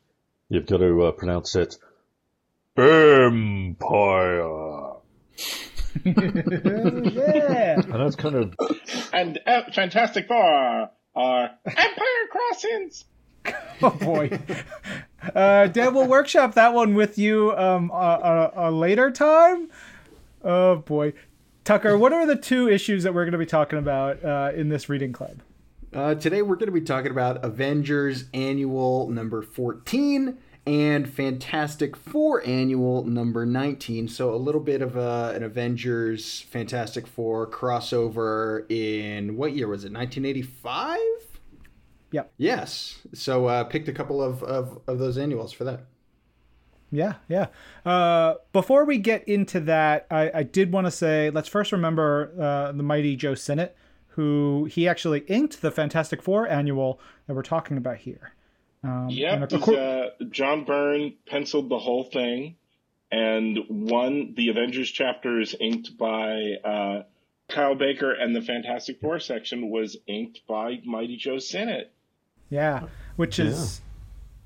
[0.49, 1.77] You've got to uh, pronounce it
[2.77, 4.82] Empyre.
[6.05, 7.81] Yeah.
[7.81, 8.55] And that's kind of
[9.13, 13.05] And uh, Fantastic Four are Empire Crossings.
[13.83, 14.39] oh boy.
[15.35, 19.71] Uh, Dan will workshop that one with you um, a, a, a later time.
[20.43, 21.13] Oh boy.
[21.65, 24.69] Tucker, what are the two issues that we're going to be talking about uh, in
[24.69, 25.41] this reading club?
[25.95, 32.47] Uh, today we're going to be talking about Avengers Annual number 14 and Fantastic Four
[32.47, 34.09] Annual number 19.
[34.09, 39.85] So a little bit of a, an Avengers Fantastic Four crossover in what year was
[39.85, 39.93] it?
[39.93, 40.99] 1985?
[42.13, 42.33] Yep.
[42.37, 43.01] Yes.
[43.13, 45.87] So uh, picked a couple of, of, of those annuals for that.
[46.93, 47.47] Yeah, yeah.
[47.87, 52.33] Uh, before we get into that, I, I did want to say let's first remember
[52.39, 53.75] uh, the mighty Joe Sinnott,
[54.09, 58.35] who he actually inked the Fantastic Four annual that we're talking about here.
[58.85, 62.57] Um, and Yep, of this, uh, John Byrne penciled the whole thing,
[63.11, 67.03] and one the Avengers chapter is inked by uh,
[67.49, 71.93] Kyle Baker, and the Fantastic Four section was inked by Mighty Joe Sinnott.
[72.51, 73.81] Yeah, which is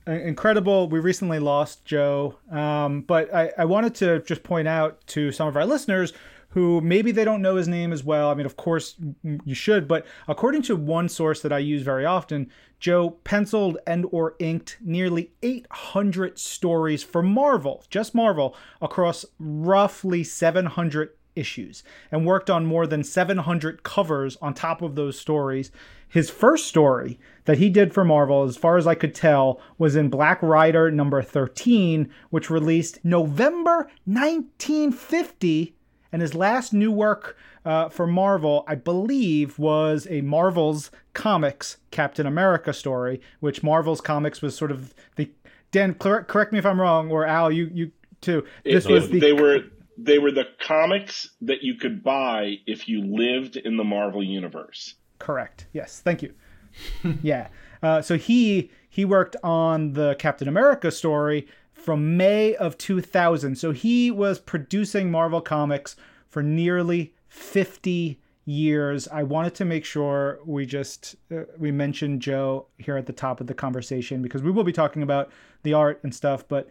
[0.06, 0.88] uh, incredible.
[0.88, 5.48] We recently lost Joe, um, but I, I wanted to just point out to some
[5.48, 6.12] of our listeners
[6.56, 8.30] who maybe they don't know his name as well.
[8.30, 12.06] I mean, of course you should, but according to one source that I use very
[12.06, 20.24] often, Joe penciled and or inked nearly 800 stories for Marvel, just Marvel, across roughly
[20.24, 25.70] 700 issues and worked on more than 700 covers on top of those stories.
[26.08, 29.94] His first story that he did for Marvel, as far as I could tell, was
[29.94, 35.75] in Black Rider number 13, which released November 1950
[36.12, 42.26] And his last new work uh, for Marvel, I believe, was a Marvel's Comics Captain
[42.26, 45.30] America story, which Marvel's Comics was sort of the.
[45.72, 48.44] Dan, correct, correct me if I'm wrong, or Al, you you too.
[48.64, 49.18] This it, was the.
[49.18, 49.64] They were
[49.98, 54.94] they were the comics that you could buy if you lived in the Marvel universe.
[55.18, 55.66] Correct.
[55.72, 56.00] Yes.
[56.00, 56.34] Thank you.
[57.22, 57.48] yeah.
[57.82, 61.46] Uh, so he he worked on the Captain America story
[61.86, 63.54] from May of 2000.
[63.56, 65.94] So he was producing Marvel Comics
[66.28, 69.06] for nearly 50 years.
[69.06, 73.40] I wanted to make sure we just uh, we mentioned Joe here at the top
[73.40, 75.30] of the conversation because we will be talking about
[75.62, 76.68] the art and stuff, but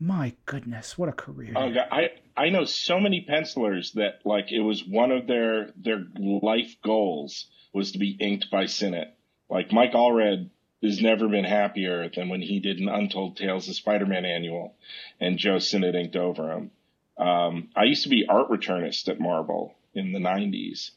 [0.00, 1.52] my goodness, what a career!
[1.54, 1.86] Oh, God.
[1.90, 6.76] I I know so many pencilers that like it was one of their their life
[6.82, 9.14] goals was to be inked by Sinnott.
[9.50, 10.48] Like Mike Allred
[10.84, 14.74] has never been happier than when he did an Untold Tales of Spider-Man annual,
[15.20, 16.70] and Joe Sinnott inked over him.
[17.16, 20.90] Um, I used to be art returnist at Marvel in the '90s,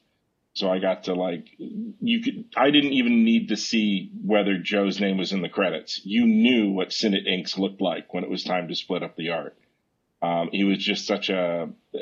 [0.53, 2.45] so I got to like you could.
[2.55, 6.01] I didn't even need to see whether Joe's name was in the credits.
[6.03, 9.29] You knew what Sinnott inks looked like when it was time to split up the
[9.29, 9.55] art.
[10.21, 11.69] Um, he was just such a.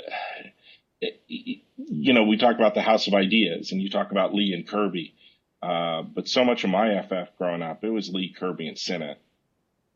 [1.78, 4.68] You know, we talk about the House of Ideas, and you talk about Lee and
[4.68, 5.14] Kirby
[5.66, 9.18] uh, but so much of my FF growing up, it was Lee Kirby and Sinnott.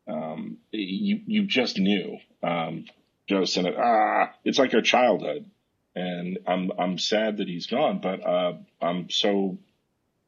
[0.08, 2.86] Um, you you just knew um,
[3.28, 3.76] Joe Sinnott.
[3.78, 5.48] Ah, it's like your childhood,
[5.94, 9.58] and I'm I'm sad that he's gone, but uh, I'm so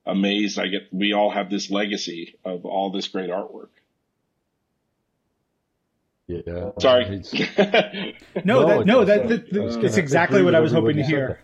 [0.07, 0.61] amazed.
[0.61, 3.71] I get we all have this legacy of all this great artwork.
[6.29, 6.71] Yeah.
[6.79, 7.05] Sorry.
[8.45, 11.41] no, that, no, that, that, that's exactly what I was hoping to hear.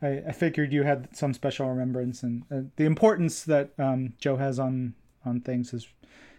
[0.00, 4.36] I, I figured you had some special remembrance and uh, the importance that um, Joe
[4.36, 4.94] has on
[5.24, 5.88] on things is,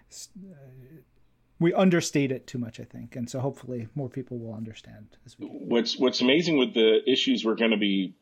[0.09, 0.55] is uh,
[1.59, 5.17] we understate it too much, I think, and so hopefully more people will understand.
[5.37, 8.15] What's What's amazing with the issues we're going to be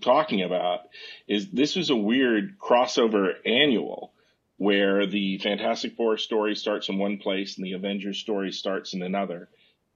[0.00, 0.80] talking about
[1.26, 4.12] is this is a weird crossover annual
[4.56, 9.02] where the Fantastic Four story starts in one place and the Avengers story starts in
[9.02, 9.48] another,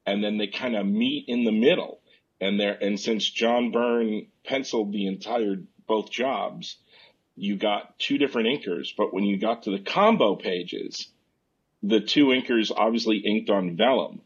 [0.07, 2.01] and then they kind of meet in the middle
[2.43, 6.76] and there and since John Byrne penciled the entire both jobs,
[7.36, 8.88] you got two different inkers.
[8.97, 11.09] But when you got to the combo pages,
[11.82, 14.22] the two inkers obviously inked on vellum.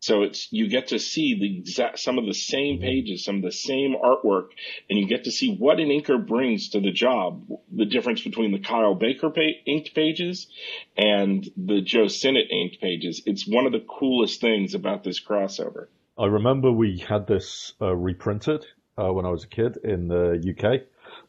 [0.00, 3.42] So it's you get to see the exact some of the same pages, some of
[3.42, 4.48] the same artwork,
[4.90, 7.48] and you get to see what an inker brings to the job.
[7.72, 10.48] The difference between the Kyle Baker pa- inked pages
[10.96, 13.22] and the Joe Sinnott inked pages.
[13.24, 15.86] It's one of the coolest things about this crossover.
[16.16, 18.64] I remember we had this uh, reprinted
[18.96, 20.82] uh, when I was a kid in the UK.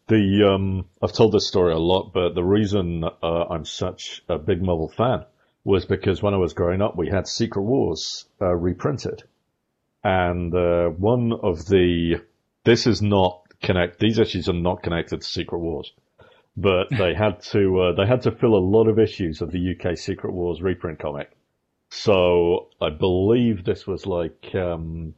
[0.07, 4.37] The um, I've told this story a lot, but the reason uh, I'm such a
[4.37, 5.25] big Marvel fan
[5.63, 9.23] was because when I was growing up, we had Secret Wars uh, reprinted,
[10.03, 12.21] and uh, one of the
[12.63, 13.99] this is not connect.
[13.99, 15.91] These issues are not connected to Secret Wars,
[16.55, 19.75] but they had to uh, they had to fill a lot of issues of the
[19.75, 21.31] UK Secret Wars reprint comic
[21.95, 25.13] so I believe this was like um,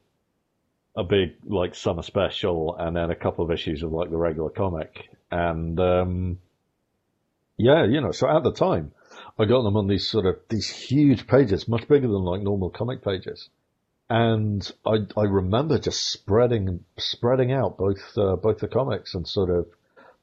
[0.95, 4.51] a big like summer special, and then a couple of issues of like the regular
[4.51, 6.39] comic, and um,
[7.57, 8.11] yeah, you know.
[8.11, 8.91] So at the time,
[9.39, 12.69] I got them on these sort of these huge pages, much bigger than like normal
[12.69, 13.49] comic pages,
[14.07, 19.49] and I I remember just spreading spreading out both uh, both the comics and sort
[19.49, 19.65] of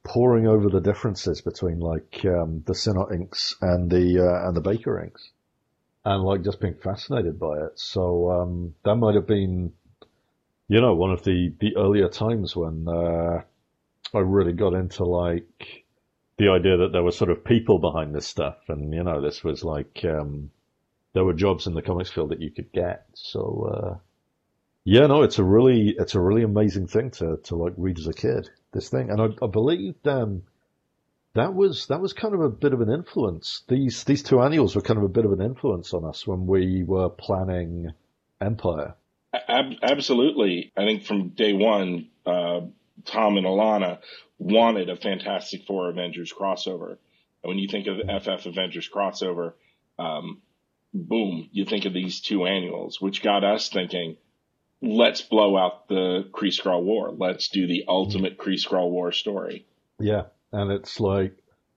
[0.05, 4.61] poring over the differences between like um, the Sinnott inks and the uh, and the
[4.61, 5.31] Baker inks
[6.05, 7.79] and like just being fascinated by it.
[7.79, 9.73] So um, that might have been,
[10.69, 13.43] you know, one of the the earlier times when uh,
[14.13, 15.85] I really got into like
[16.37, 19.43] the idea that there were sort of people behind this stuff, and you know, this
[19.43, 20.51] was like um,
[21.15, 23.07] there were jobs in the comics field that you could get.
[23.15, 23.99] So uh,
[24.85, 28.07] yeah, no, it's a really it's a really amazing thing to to like read as
[28.07, 28.51] a kid.
[28.73, 30.43] This thing, and I, I believe um,
[31.35, 33.63] that was that was kind of a bit of an influence.
[33.69, 36.47] These these two annuals were kind of a bit of an influence on us when
[36.47, 37.93] we were planning
[38.41, 38.95] Empyre.
[39.49, 42.61] Ab- absolutely, I think from day one, uh,
[43.05, 43.99] Tom and Alanna
[44.39, 46.99] wanted a Fantastic Four Avengers crossover.
[47.43, 49.55] And when you think of FF Avengers crossover,
[49.99, 50.41] um,
[50.93, 54.17] boom, you think of these two annuals, which got us thinking,
[54.81, 57.13] let's blow out the Kree Skrull War.
[57.13, 59.67] Let's do the ultimate Kree Skrull War story.
[59.99, 60.25] Yeah,
[60.55, 61.37] and it's like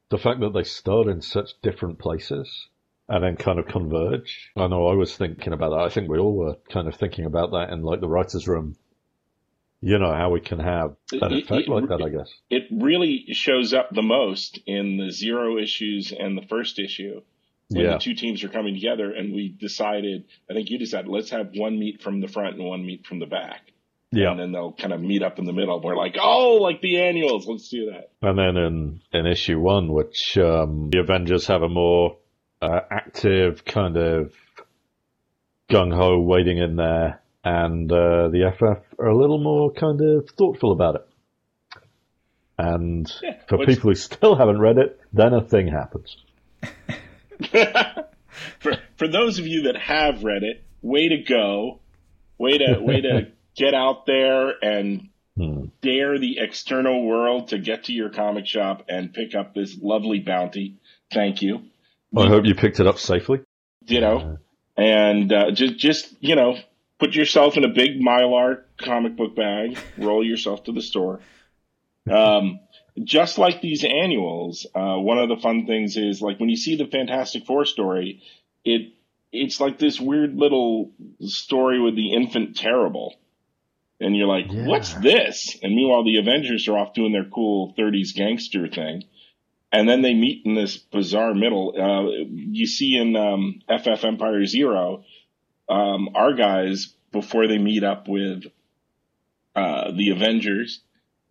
[0.09, 2.67] the fact that they start in such different places
[3.09, 4.51] and then kind of converge.
[4.55, 5.85] I know I was thinking about that.
[5.85, 8.75] I think we all were kind of thinking about that in like the writers' room.
[9.79, 12.01] You know how we can have an it, effect it, like that.
[12.01, 16.79] I guess it really shows up the most in the zero issues and the first
[16.79, 17.21] issue
[17.69, 17.93] when yeah.
[17.93, 19.11] the two teams are coming together.
[19.11, 22.65] And we decided, I think you decided, let's have one meet from the front and
[22.65, 23.71] one meet from the back.
[24.11, 24.31] Yeah.
[24.31, 25.81] And then they'll kind of meet up in the middle.
[25.81, 27.45] We're like, oh, like the annuals.
[27.45, 28.11] Let's do that.
[28.21, 32.17] And then in, in issue one, which um, the Avengers have a more
[32.61, 34.33] uh, active kind of
[35.69, 40.29] gung ho waiting in there, and uh, the FF are a little more kind of
[40.37, 41.07] thoughtful about it.
[42.57, 46.15] And Yeah, for which- people who still haven't read it, then a thing happens.
[48.59, 51.79] for for those of you that have read it, way to go.
[52.37, 55.65] Way to way to get out there and Hmm.
[55.81, 60.19] dare the external world to get to your comic shop and pick up this lovely
[60.19, 60.77] bounty.
[61.13, 61.61] Thank you.
[62.17, 63.41] I hope you picked it up safely.
[63.85, 64.39] Ditto.
[64.75, 66.55] And uh, just just you know,
[66.97, 71.19] put yourself in a big mylar comic book bag, roll yourself to the store.
[72.09, 72.61] Um,
[73.03, 76.77] just like these annuals, uh, one of the fun things is like when you see
[76.77, 78.21] the Fantastic Four story,
[78.63, 78.93] it
[79.33, 83.15] it's like this weird little story with the infant terrible.
[83.99, 84.65] And you're like, Yeah.
[84.65, 85.57] what's this?
[85.61, 89.03] And meanwhile, the Avengers are off doing their cool 30s gangster thing.
[89.71, 91.73] And then they meet in this bizarre middle.
[91.77, 95.03] Uh, you see in um, FF Empyre Zero,
[95.67, 98.43] um, our guys, before they meet up with
[99.55, 100.81] uh, the Avengers,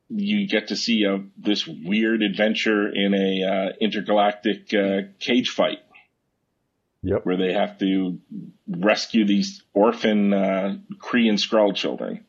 [0.08, 5.78] you get to see a, this weird adventure in a uh, intergalactic uh, cage fight
[7.02, 7.24] Yep.
[7.24, 8.18] where they have to
[8.68, 12.24] rescue these orphan uh, Kree and Skrull children.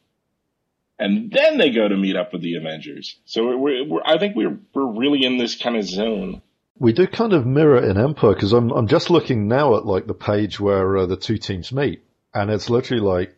[1.00, 3.20] And then they go to meet up with the Avengers.
[3.26, 6.42] So we're, we're, I think we're we're really in this kind of zone.
[6.80, 10.08] We do kind of mirror in Empyre because I'm I'm just looking now at like
[10.08, 13.38] the page where uh, the two teams meet, and it's literally like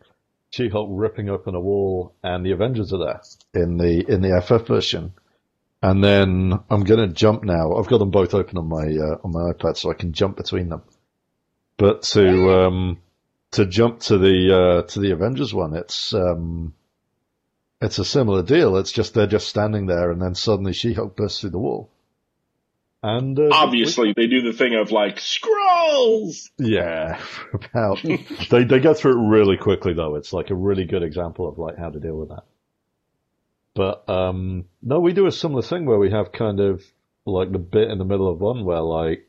[0.50, 4.66] She-Hulk ripping open a wall, and the Avengers are there in the in the FF
[4.66, 5.12] version.
[5.82, 7.74] And then I'm gonna jump now.
[7.74, 10.36] I've got them both open on my uh, on my iPad, so I can jump
[10.36, 10.82] between them.
[11.76, 12.98] But to um,
[13.52, 16.74] to jump to the uh, to the Avengers one, it's um,
[17.80, 18.76] it's a similar deal.
[18.76, 21.90] It's just they're just standing there, and then suddenly She-Hulk bursts through the wall.
[23.02, 26.50] And uh, Obviously, they do the thing of like Skrulls.
[26.58, 27.18] yeah,
[27.54, 28.02] about
[28.50, 30.16] they they go through it really quickly though.
[30.16, 32.44] It's like a really good example of like how to deal with that.
[33.74, 36.84] But um no, we do a similar thing where we have kind of
[37.24, 39.26] like the bit in the middle of one where like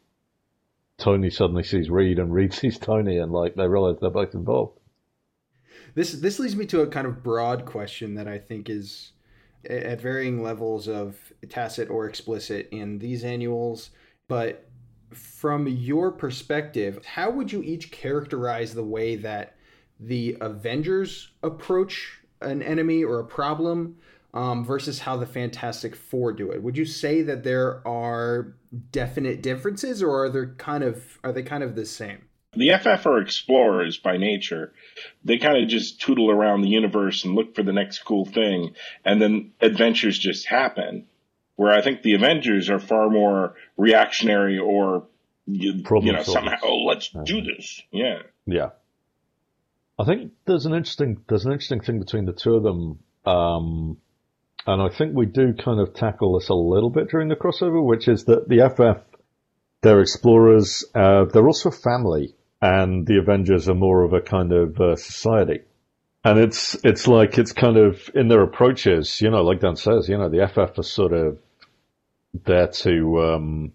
[0.98, 4.81] Tony suddenly sees Reed and Reed sees Tony and like they realize they're both involved.
[5.94, 9.12] This this leads me to a kind of broad question that I think is
[9.70, 11.18] at varying levels of
[11.50, 13.92] tacit or explicit in these annuals,
[14.28, 14.68] but
[15.12, 19.56] from your perspective, how would you each characterize the way that
[20.00, 23.98] the Avengers approach an enemy or a problem
[24.34, 26.64] um, versus how the Fantastic Four do it?
[26.64, 28.56] Would you say that there are
[28.92, 32.26] definite differences, or are there kind of are they kind of the same?
[32.54, 34.74] The FF are explorers by nature.
[35.24, 38.76] They kind of just tootle around the universe and look for the next cool thing,
[39.06, 41.08] and then adventures just happen.
[41.56, 45.08] Where I think the Avengers are far more reactionary or,
[45.46, 47.82] you, you know, somehow, oh, let's do this.
[47.92, 48.24] Yeah.
[48.46, 48.70] Yeah.
[50.00, 53.00] I think there's an interesting there's an interesting thing between the two of them.
[53.26, 53.98] Um,
[54.66, 57.84] and I think we do kind of tackle this a little bit during the crossover,
[57.84, 59.04] which is that the FF,
[59.82, 64.52] they're explorers, uh, they're also a family, and the Avengers are more of a kind
[64.52, 65.62] of uh, society.
[66.24, 70.08] And it's it's like it's kind of in their approaches, you know, like Dan says,
[70.08, 71.40] you know, the FF are sort of
[72.46, 73.72] there to um,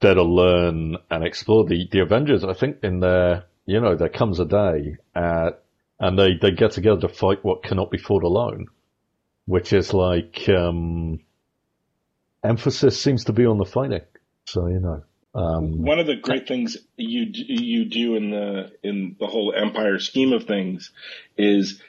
[0.00, 1.64] there to learn and explore.
[1.64, 5.50] The the Avengers, I think, in their you know, there comes a day, uh,
[5.98, 8.66] and they they get together to fight what cannot be fought alone,
[9.46, 11.20] which is like um,
[12.44, 14.02] emphasis seems to be on the fighting.
[14.44, 15.02] So you know,
[15.36, 20.00] um, One of the great things you you do in the in the whole Empyre
[20.00, 20.90] scheme of things
[21.36, 21.82] is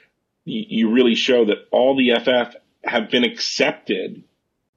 [0.44, 4.24] you, really show that all the FF have been accepted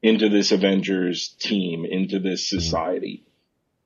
[0.01, 3.23] into this Avengers team, into this society.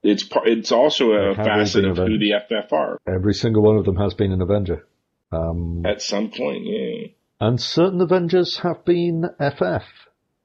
[0.02, 3.86] It's par- it's also a facet of who the FF are every single one of
[3.86, 4.86] them has been an Avenger.
[5.32, 6.66] Um, at some point.
[6.66, 7.08] Yeah.
[7.40, 9.84] And certain Avengers have been FF,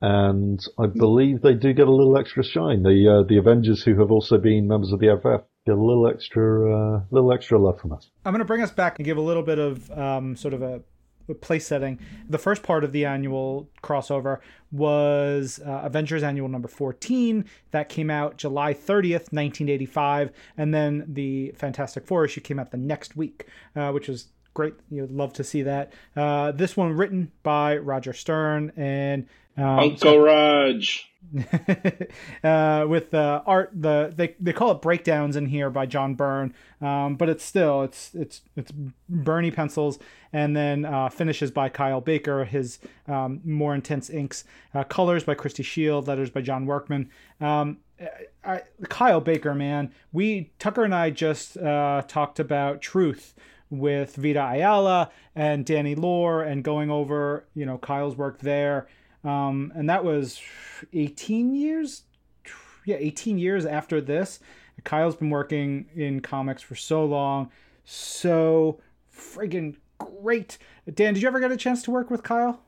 [0.02, 2.82] and I believe they do get a little extra shine.
[2.82, 6.08] The uh, the Avengers who have also been members of the FF get a little
[6.08, 8.10] extra uh, little extra love from us.
[8.24, 10.62] I'm going to bring us back and give a little bit of um, sort of
[10.62, 10.80] a,
[11.28, 11.98] a place setting.
[12.28, 14.38] The first part of the annual crossover
[14.72, 21.52] was uh, Avengers Annual number 14 that came out July 30th, 1985, and then the
[21.56, 23.46] Fantastic Four issue came out the next week,
[23.76, 24.74] uh, which was great.
[24.90, 25.92] You'd love to see that.
[26.16, 29.26] Uh, this one written by Roger Stern and
[29.56, 31.06] um, Uncle Raj.
[32.44, 36.54] uh, with uh, art, the they, they call it breakdowns in here by John Byrne,
[36.80, 38.72] um, but it's still it's it's it's
[39.08, 39.98] Bernie pencils,
[40.32, 42.44] and then uh, finishes by Kyle Baker.
[42.44, 44.44] His um, more intense inks,
[44.74, 47.10] uh, colors by Christie Scheele, letters by John Workman.
[47.40, 47.78] Um,
[48.42, 53.34] I, Kyle Baker, man, we Tucker and I just uh, talked about Truth
[53.70, 58.88] with Vita Ayala and Danny Lore, and going over you know Kyle's work there.
[59.22, 60.40] Um, and that was
[60.92, 62.04] 18 years
[62.84, 64.40] yeah 18 years after this.
[64.84, 67.50] Kyle's been working in comics for so long.
[67.84, 68.80] So
[69.14, 70.58] friggin great.
[70.92, 72.62] Dan did you ever get a chance to work with kyle?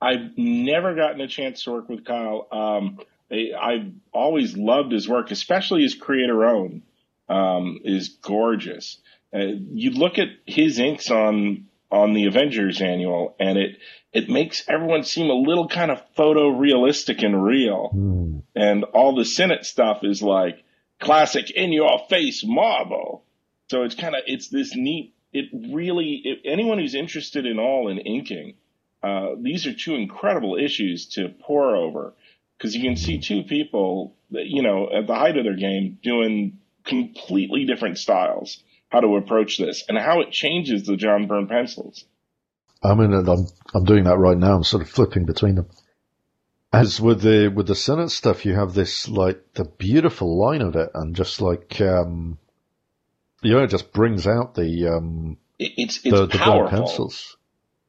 [0.00, 2.46] I've never gotten a chance to work with kyle.
[2.52, 2.98] Um,
[3.30, 6.82] I, i've always loved his work especially his creator own.
[7.28, 8.98] Um, is gorgeous
[9.34, 9.38] uh,
[9.72, 13.78] you look at his inks on on the avengers annual and it
[14.12, 17.90] it makes everyone seem a little kind of photorealistic and real.
[17.94, 18.42] Mm.
[18.54, 20.64] And all the Sinnott stuff is like
[21.00, 23.24] classic in your face Marvel.
[23.70, 25.14] So it's kind of it's this neat.
[25.32, 28.54] It really it, anyone who's interested in all in inking,
[29.02, 32.14] uh, these are two incredible issues to pour over
[32.56, 35.98] because you can see two people that you know at the height of their game
[36.02, 41.48] doing completely different styles how to approach this and how it changes the John Byrne
[41.48, 42.04] pencils.
[42.82, 44.54] I mean, I'm I'm doing that right now.
[44.54, 45.68] I'm sort of flipping between them.
[46.72, 50.76] As with the with the Sinnott stuff, you have this like the beautiful line of
[50.76, 52.38] it, and just like um,
[53.42, 56.78] you know, it just brings out the um, it's it's the, the powerful.
[56.78, 57.36] pencils.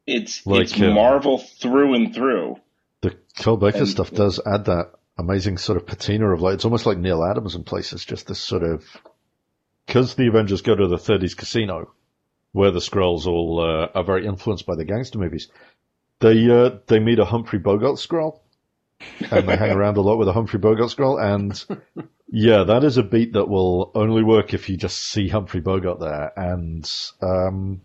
[0.05, 2.55] It's like, it's um, Marvel through and through.
[3.01, 6.65] The Kyle Baker and, stuff does add that amazing sort of patina of like it's
[6.65, 8.05] almost like Neal Adams in places.
[8.05, 8.85] Just this sort of
[9.87, 11.93] because the Avengers go to the 30s casino
[12.51, 15.47] where the Skrulls all uh, are very influenced by the gangster movies.
[16.19, 18.39] They uh, they meet a Humphrey Bogart Skrull,
[19.31, 21.21] and they hang around a lot with a Humphrey Bogart Skrull.
[21.21, 25.61] And yeah, that is a beat that will only work if you just see Humphrey
[25.61, 26.31] Bogart there.
[26.35, 26.89] And
[27.21, 27.81] um,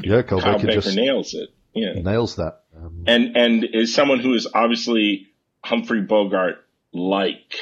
[0.00, 1.50] yeah, Kyle, Baker, Baker just nails it.
[1.74, 2.60] Yeah, nails that.
[2.76, 5.32] Um, and and is someone who is obviously
[5.64, 7.56] Humphrey Bogart like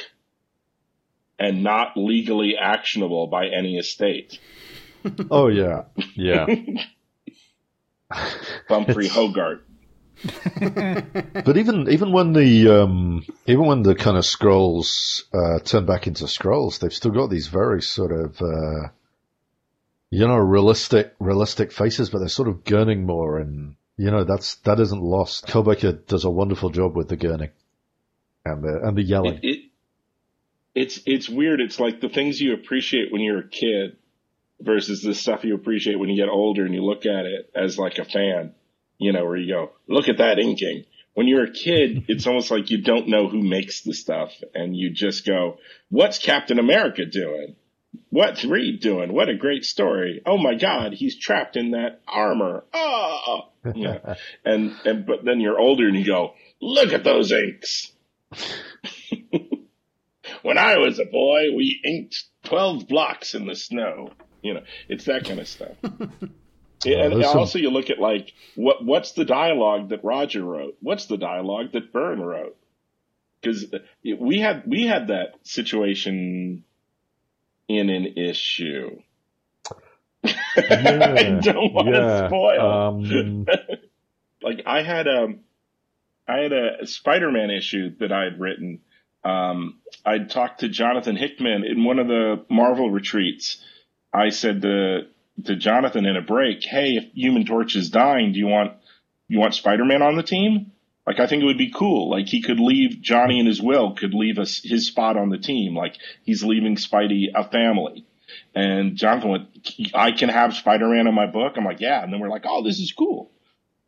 [1.41, 4.39] and not legally actionable by any estate.
[5.31, 5.85] oh yeah,
[6.15, 6.45] yeah.
[8.69, 9.65] Humphrey Hogart.
[10.59, 16.05] but even even when the um, even when the kind of Skrulls uh, turn back
[16.05, 18.89] into Skrulls, they've still got these very sort of uh,
[20.11, 24.55] you know realistic realistic faces, but they're sort of gurning more, and you know that's
[24.57, 25.47] that isn't lost.
[25.47, 27.49] Kyle Baker does a wonderful job with the gurning
[28.45, 29.39] and the and the yelling.
[29.41, 29.70] It, it,
[30.73, 31.61] it's it's weird.
[31.61, 33.97] It's like the things you appreciate when you're a kid
[34.59, 37.77] versus the stuff you appreciate when you get older and you look at it as
[37.77, 38.53] like a fan,
[38.97, 40.85] you know, where you go, look at that inking.
[41.13, 44.75] When you're a kid, it's almost like you don't know who makes the stuff and
[44.75, 45.57] you just go,
[45.89, 47.55] what's Captain America doing?
[48.09, 49.13] What's Reed doing?
[49.13, 50.21] What a great story.
[50.25, 52.63] Oh my God, he's trapped in that armor.
[52.73, 53.21] Ah!
[53.27, 53.41] Oh,
[53.75, 54.15] yeah.
[54.45, 57.91] and, and, but then you're older and you go, look at those inks.
[60.41, 64.11] when I was a boy, we inked 12 blocks in the snow.
[64.41, 65.75] You know, it's that kind of stuff.
[66.85, 70.77] and also, you look at like what what's the dialogue that Roger wrote?
[70.81, 72.57] What's the dialogue that Byrne wrote?
[73.41, 73.65] Because
[74.03, 76.63] we had we had that situation
[77.67, 79.01] in an issue.
[80.23, 82.71] Yeah, I don't want yeah, to spoil.
[82.71, 83.45] Um...
[84.41, 85.39] like I had a, um,
[86.27, 88.79] I had a Spider-Man issue that I had written.
[89.23, 93.63] Um, I talked to Jonathan Hickman in one of the Marvel retreats,
[94.13, 95.07] I said to
[95.45, 98.73] to Jonathan in a break, "Hey, if Human Torch is dying, do you want
[99.27, 100.71] you want Spider Man on the team?
[101.07, 102.11] Like, I think it would be cool.
[102.11, 105.37] Like, he could leave Johnny and his will could leave us his spot on the
[105.39, 105.75] team.
[105.75, 108.05] Like, he's leaving Spidey a family."
[108.55, 109.47] And Jonathan went,
[109.93, 112.45] "I can have Spider Man on my book." I'm like, "Yeah," and then we're like,
[112.47, 113.31] "Oh, this is cool."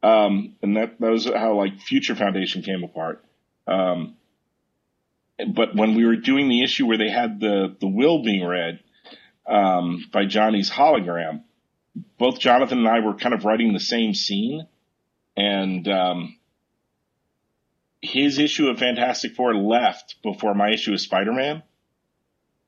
[0.02, 3.24] Um, and that that was how like Future Foundation came apart.
[3.68, 4.16] Um,
[5.54, 8.80] but when we were doing the issue where they had the the will being read
[9.48, 11.44] um, by Johnny's hologram,
[12.18, 14.68] both Jonathan and I were kind of writing the same scene,
[15.36, 16.38] and um,
[18.02, 21.64] his issue of Fantastic Four left before my issue of Spider Man.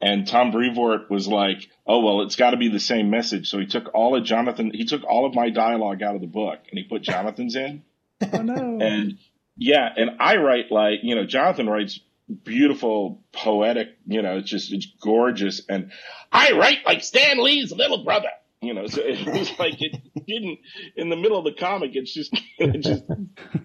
[0.01, 3.59] And Tom Brevoort was like, "Oh well, it's got to be the same message." So
[3.59, 6.59] he took all of Jonathan, he took all of my dialogue out of the book,
[6.69, 7.83] and he put Jonathan's in.
[8.33, 8.79] oh no!
[8.81, 9.17] And
[9.55, 11.99] yeah, and I write like you know, Jonathan writes
[12.43, 15.61] beautiful, poetic, you know, it's just, it's gorgeous.
[15.69, 15.91] And
[16.31, 18.29] I write like Stan Lee's little brother.
[18.61, 20.59] You know, so it was like it didn't
[20.95, 21.91] in the middle of the comic.
[21.93, 23.03] It's just it just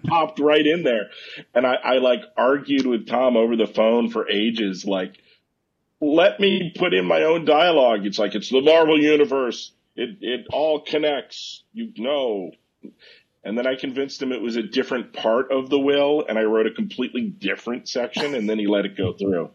[0.05, 1.09] popped right in there,
[1.55, 4.85] and I, I like argued with Tom over the phone for ages.
[4.85, 5.17] Like,
[5.99, 8.05] let me put in my own dialogue.
[8.05, 9.71] It's like it's the Marvel universe.
[9.95, 11.63] It it all connects.
[11.73, 12.51] You know.
[13.43, 16.43] And then I convinced him it was a different part of the will, and I
[16.43, 19.49] wrote a completely different section, and then he let it go through.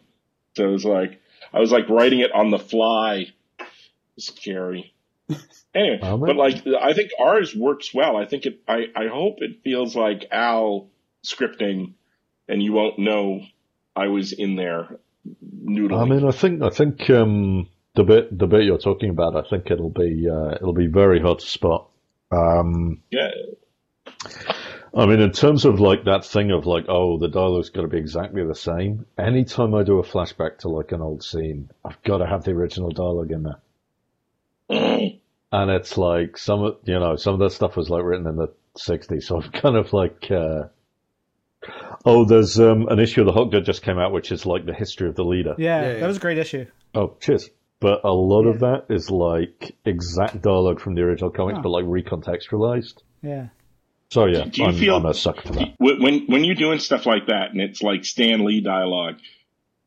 [0.57, 1.21] So it was like
[1.53, 3.27] I was like writing it on the fly.
[4.19, 4.93] Scary.
[5.75, 8.17] Anyway, Oh, but like I think ours works well.
[8.17, 8.61] I think it.
[8.67, 10.89] I I hope it feels like Al
[11.23, 11.93] scripting,
[12.49, 13.43] and you won't know
[13.95, 14.99] I was in there
[15.55, 16.01] noodling.
[16.01, 19.47] I mean, I think I think um, the bit the bit you're talking about, I
[19.51, 21.91] think it'll be uh, it'll be very hard to spot.
[22.33, 23.29] Um, yeah,
[24.95, 27.89] I mean, in terms of like that thing of like, oh, the dialogue's got to
[27.89, 29.05] be exactly the same.
[29.19, 32.53] Anytime I do a flashback to like an old scene, I've got to have the
[32.53, 33.61] original dialogue in there.
[35.53, 38.37] And it's like some of you know some of that stuff was like written in
[38.37, 40.65] the '60s, so I'm kind of like, uh,
[42.05, 44.67] oh, there's um, an issue of the Hulk that just came out, which is like
[44.67, 45.55] the history of the leader.
[45.59, 46.01] Yeah, Yeah, yeah.
[46.01, 46.67] that was a great issue.
[46.95, 47.49] Oh, cheers.
[47.79, 51.63] But a lot of that is like exact dialogue from the original comics, Huh.
[51.63, 53.03] but like recontextualized.
[53.23, 53.49] Yeah.
[54.11, 55.75] So yeah, Do you I'm, feel- I'm a sucker for that.
[55.79, 59.17] when when- you're doing stuff like that, and it's like Stan Lee dialogue.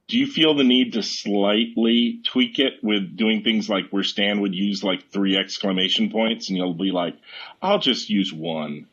[0.08, 4.42] Do you feel the need to slightly tweak it with doing things like where Stan
[4.42, 7.16] would use like three exclamation points, and you'll be like,
[7.62, 8.88] "I'll just use one."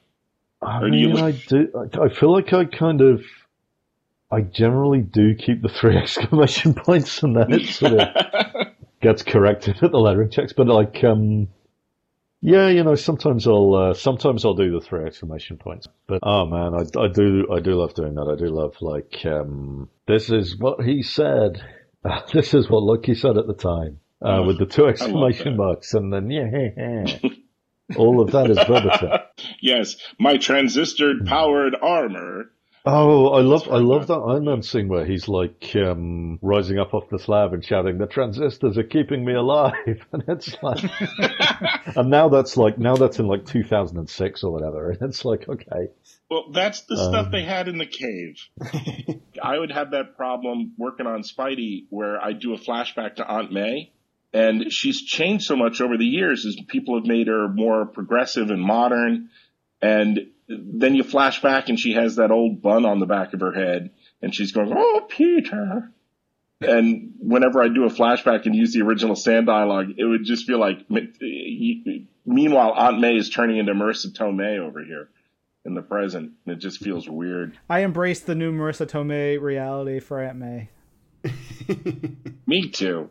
[0.63, 1.69] I Or do you mean, I do.
[1.75, 3.25] I- I feel like I kind of,
[4.31, 8.09] I generally do keep the three exclamation points, and then it sort of
[9.01, 10.53] gets corrected at the lettering checks.
[10.53, 11.49] But like, um,
[12.41, 15.87] yeah, you know, sometimes I'll, uh, sometimes I'll do the three exclamation points.
[16.07, 18.33] But oh man, I, I do, I do love doing that.
[18.33, 21.63] I do love like, um, this is what he said.
[22.33, 24.01] this is what Loki said at the time.
[24.23, 27.19] Uh, with the two exclamation marks and then yeah,
[27.97, 29.11] all of that is verbatim.
[29.61, 32.51] yes, my transistor powered armor.
[32.89, 36.95] Oh, I love, I love that Iron Man scene where he's like um, rising up
[36.95, 39.75] off the slab and shouting, "The transistors are keeping me alive,"
[40.13, 40.85] and it's like,
[41.97, 45.89] and now that's like, now that's in like 2006 or whatever, and it's like, okay,
[46.31, 47.33] Well, that's the stuff Um.
[47.33, 48.37] they had in the cave.
[49.43, 53.51] I would have that problem working on Spidey where I do a flashback to Aunt
[53.53, 53.93] May.
[54.33, 58.51] And she's changed so much over the years as people have made her more progressive
[58.51, 59.31] and modern.
[59.81, 63.41] And then you flash back and she has that old bun on the back of
[63.41, 63.91] her head
[64.23, 65.93] and she's going, Oh, Peter.
[66.61, 70.47] And whenever I do a flashback and use the original Stan dialogue, it would just
[70.47, 75.11] feel like, meanwhile, Aunt May is turning into Marisa Tomei over here
[75.67, 76.33] in the present.
[76.47, 77.59] It just feels weird.
[77.69, 80.71] I embrace the new Marisa Tomei reality for Aunt May.
[82.47, 83.11] Me too.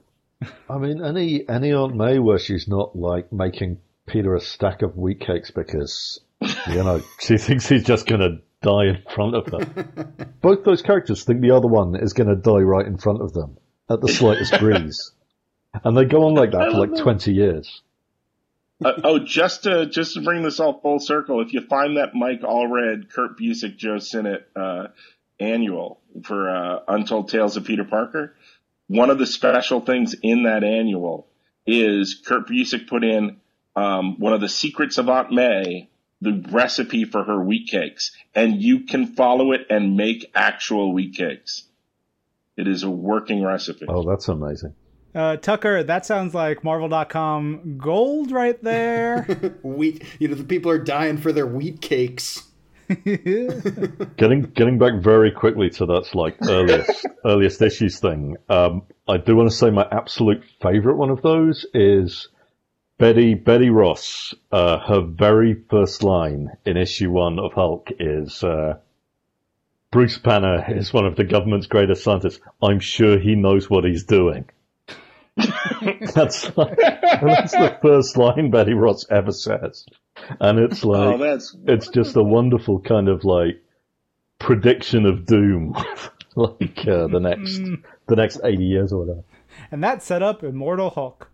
[0.70, 4.98] I mean, any any Aunt May where she's not like making Peter a stack of
[4.98, 6.20] wheat cakes because
[6.68, 10.28] you know she thinks he's just gonna die in front of her.
[10.42, 13.58] Both those characters think the other one is gonna die right in front of them
[13.90, 15.12] at the slightest breeze,
[15.84, 17.82] and they go on like that for like twenty years.
[18.84, 22.14] Uh, oh, just to just to bring this all full circle, if you find that
[22.14, 24.88] Mike Allred, Kurt Busiek, Joe Sinnott uh,
[25.40, 28.36] annual for uh, Untold Tales of Peter Parker,
[28.88, 31.28] one of the special things in that annual
[31.66, 33.38] is Kurt Busiek put in
[33.76, 35.90] um, one of the secrets of Aunt May,
[36.26, 41.16] the recipe for her wheat cakes, and you can follow it and make actual wheat
[41.16, 41.64] cakes.
[42.58, 43.86] It is a working recipe.
[43.88, 44.74] Oh, that's amazing.
[45.14, 49.24] Uh, Tucker, that sounds like Marvel.com gold right there.
[49.64, 52.44] Wheat, you know, the people are dying for their wheat cakes.
[52.88, 58.38] Getting getting back very quickly to that like earliest earliest issues thing.
[58.48, 62.28] Um, I do want to say my absolute favorite one of those is
[62.98, 64.34] Betty Betty Ross.
[64.52, 68.78] Uh, her very first line in issue one of Hulk is uh,
[69.92, 72.40] Bruce Banner is one of the government's greatest scientists.
[72.62, 74.50] I'm sure he knows what he's doing.
[76.14, 79.86] that's like, that's the first line Betty Ross ever says,
[80.40, 83.62] and it's like oh, that's it's just a wonderful kind of like
[84.40, 85.76] prediction of doom,
[86.36, 87.60] like uh, the next
[88.08, 89.24] the next eighty years or whatever.
[89.72, 91.30] and that set up Immortal Hulk.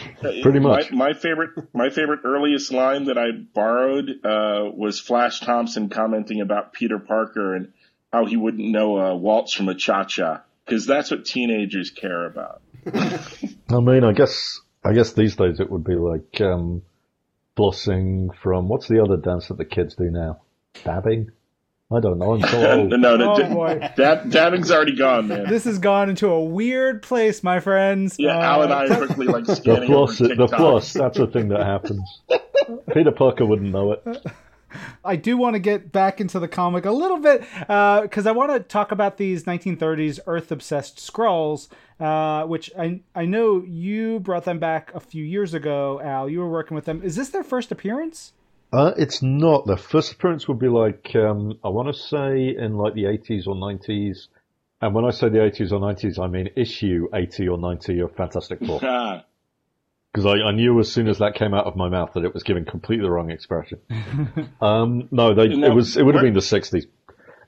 [0.42, 0.90] Pretty much.
[0.90, 6.40] My, my favorite, my favorite earliest line that I borrowed uh, was Flash Thompson commenting
[6.40, 7.72] about Peter Parker and
[8.12, 12.26] how he wouldn't know a waltz from a cha cha because that's what teenagers care
[12.26, 12.62] about.
[12.86, 16.82] I mean, I guess I guess these days it would be like um,
[17.56, 20.42] flossing from what's the other dance that the kids do now?
[20.84, 21.30] Dabbing.
[21.94, 22.34] I don't know.
[22.34, 22.90] I'm so old.
[22.90, 23.90] no, no, Oh, boy.
[23.96, 25.48] that dabbing's already gone, man.
[25.48, 28.16] This has gone into a weird place, my friends.
[28.18, 30.58] yeah, Uh, Al and I are quickly like The scanning floss, over the TikTok.
[30.58, 30.92] floss.
[30.92, 32.22] That's a thing that happens.
[32.94, 34.26] Peter Parker wouldn't know it.
[35.04, 38.52] I do want to get back into the comic a little bit because I want
[38.52, 41.68] to talk about these 1930s Earth obsessed Skrulls,
[42.00, 46.00] uh, which I I know you brought them back a few years ago.
[46.02, 47.02] Al, you were working with them.
[47.04, 48.32] Is this their first appearance?
[48.72, 49.66] Uh, it's not.
[49.66, 53.46] The first appearance would be like um, I want to say in like the 80s
[53.46, 54.28] or 90s.
[54.80, 58.16] And when I say the 80s or 90s, I mean issue 80 or 90 of
[58.16, 58.80] Fantastic Four.
[58.84, 59.24] Ah,
[60.12, 62.34] Because I, I knew as soon as that came out of my mouth that it
[62.34, 63.78] was giving completely the wrong expression.
[64.60, 66.74] um, no, they, No, it was it would have been the 60s.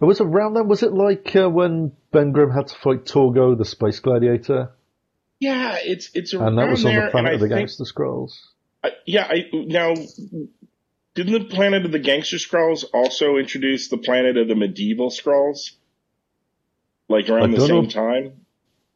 [0.00, 0.68] It was around then.
[0.68, 4.72] Was it like uh, when Ben Grimm had to fight Torgo, the space gladiator,
[5.40, 7.60] yeah, it's it's around and that was on there, the planet and of the think-
[7.60, 8.32] Gangster Skrulls?
[8.82, 9.94] I- yeah, I now
[11.14, 15.72] didn't the planet of the gangster Skrulls also introduce the planet of the medieval Skrulls?
[17.08, 17.90] Like around the same know.
[17.90, 18.46] time?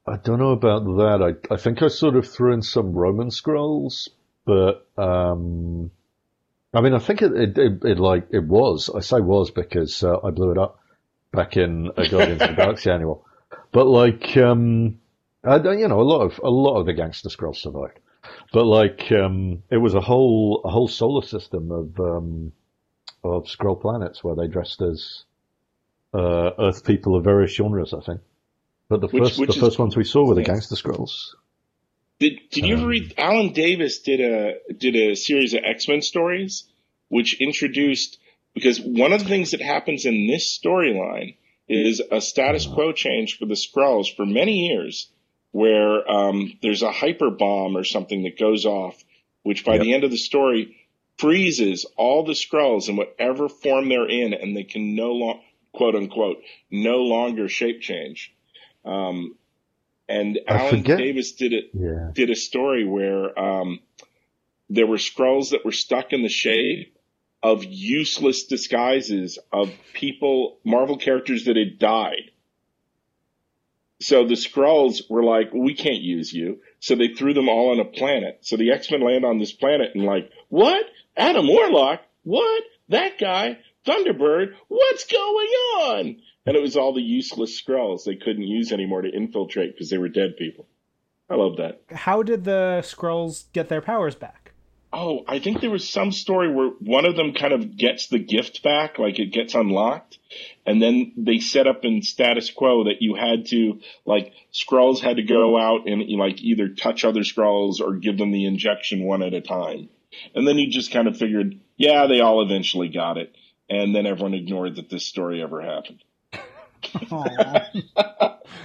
[0.06, 1.36] I don't know about that.
[1.50, 4.08] I I think I sort of threw in some Roman Skrulls,
[4.44, 5.90] but um,
[6.72, 8.90] I mean, I think it it, it, it like it was.
[8.94, 10.80] I say was because uh, I blew it up
[11.32, 13.26] back in a Guardians of the Galaxy annual.
[13.70, 14.98] But like, um,
[15.44, 17.98] I, you know, a lot of a lot of the gangster Skrulls survived.
[18.52, 22.52] But like, um, it was a whole a whole solar system of um,
[23.24, 25.24] of Skrull planets where they dressed as
[26.14, 27.92] uh, Earth people of various genres.
[27.94, 28.20] I think.
[28.88, 31.34] But the Which- first which the is- first ones we saw were the gangster Skrulls.
[32.18, 33.14] Did Did you ever Um, read?
[33.16, 36.64] Alan Davis did a did a series of X Men stories,
[37.08, 38.18] which introduced
[38.54, 41.36] because one of the things that happens in this storyline
[41.68, 45.10] is a status quo change for the Skrulls for many years,
[45.58, 48.96] where um, there's a hyper bomb or something that goes off,
[49.42, 49.82] which by Yep.
[49.82, 50.76] the end of the story
[51.16, 55.40] freezes all the Skrulls in whatever form they're in, and they can no long
[55.72, 56.38] quote unquote
[56.70, 58.32] no longer shape change.
[58.84, 59.34] Um,
[60.08, 62.10] and I Alan forget- Davis did it Yeah.
[62.14, 63.80] did a story where um,
[64.70, 66.92] there were Skrulls that were stuck in the shade
[67.42, 72.30] of useless disguises of people, Marvel characters that had died.
[74.00, 76.60] So the Skrulls were like, we can't use you.
[76.78, 78.38] So they threw them all on a planet.
[78.42, 80.84] So the X-Men land on this planet and like, what?
[81.16, 82.00] Adam Warlock?
[82.22, 82.62] What?
[82.90, 83.58] That guy?
[83.86, 84.52] Thunderbird?
[84.68, 85.48] What's going
[85.80, 86.16] on?
[86.46, 89.98] And it was all the useless Skrulls they couldn't use anymore to infiltrate because they
[89.98, 90.66] were dead people.
[91.28, 91.82] I love that.
[91.92, 94.37] How did the Skrulls get their powers back?
[94.90, 98.18] Oh, I think there was some story where one of them kind of gets the
[98.18, 100.18] gift back, like it gets unlocked,
[100.64, 105.16] and then they set up in status quo that you had to, like, Skrulls had
[105.16, 109.22] to go out and like either touch other Skrulls or give them the injection one
[109.22, 109.90] at a time.
[110.34, 113.34] And then you just kind of figured, yeah, they all eventually got it.
[113.68, 116.02] And then everyone ignored that this story ever happened.
[117.12, 117.66] Aw.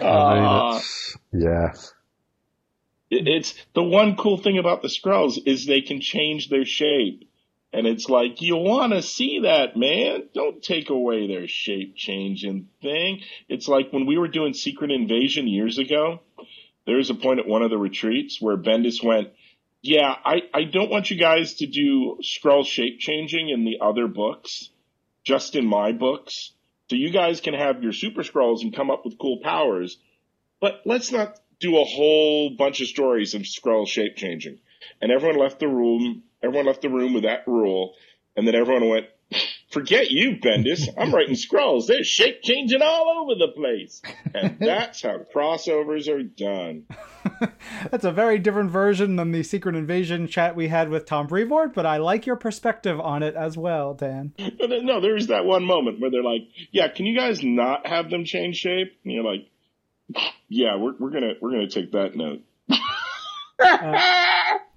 [0.02, 1.74] I mean, it's, yeah.
[3.14, 7.28] It- It's the one cool thing about the Skrulls is they can change their shape.
[7.76, 10.30] And it's like, you want to see that, man.
[10.34, 13.22] Don't take away their shape changing thing.
[13.50, 16.20] It's like when we were doing Secret Invasion years ago,
[16.86, 19.30] there was a point at one of the retreats where Bendis went,
[19.82, 24.08] yeah, I, I don't want you guys to do Skrull shape changing in the other
[24.08, 24.70] books,
[25.24, 26.52] just in my books.
[26.90, 29.98] So you guys can have your super Skrulls and come up with cool powers,
[30.62, 34.60] but let's not do a whole bunch of stories of Skrull shape changing.
[35.02, 36.24] And everyone left the room.
[36.44, 37.94] Everyone left the room with that rule,
[38.36, 39.06] and then everyone went,
[39.72, 40.90] "Forget you, Bendis.
[40.98, 41.88] I'm writing Skrulls.
[41.88, 44.02] They're shape changing all over the place."
[44.34, 46.86] And that's how crossovers are done.
[47.90, 51.74] That's a very different version than the Secret Invasion chat we had with Tom Brevoort,
[51.74, 54.34] but I like your perspective on it as well, Dan.
[54.38, 58.26] No, there's that one moment where they're like, "Yeah, can you guys not have them
[58.26, 59.48] change shape?" And you're like,
[60.50, 62.42] "Yeah, we're we're gonna we're gonna take that note."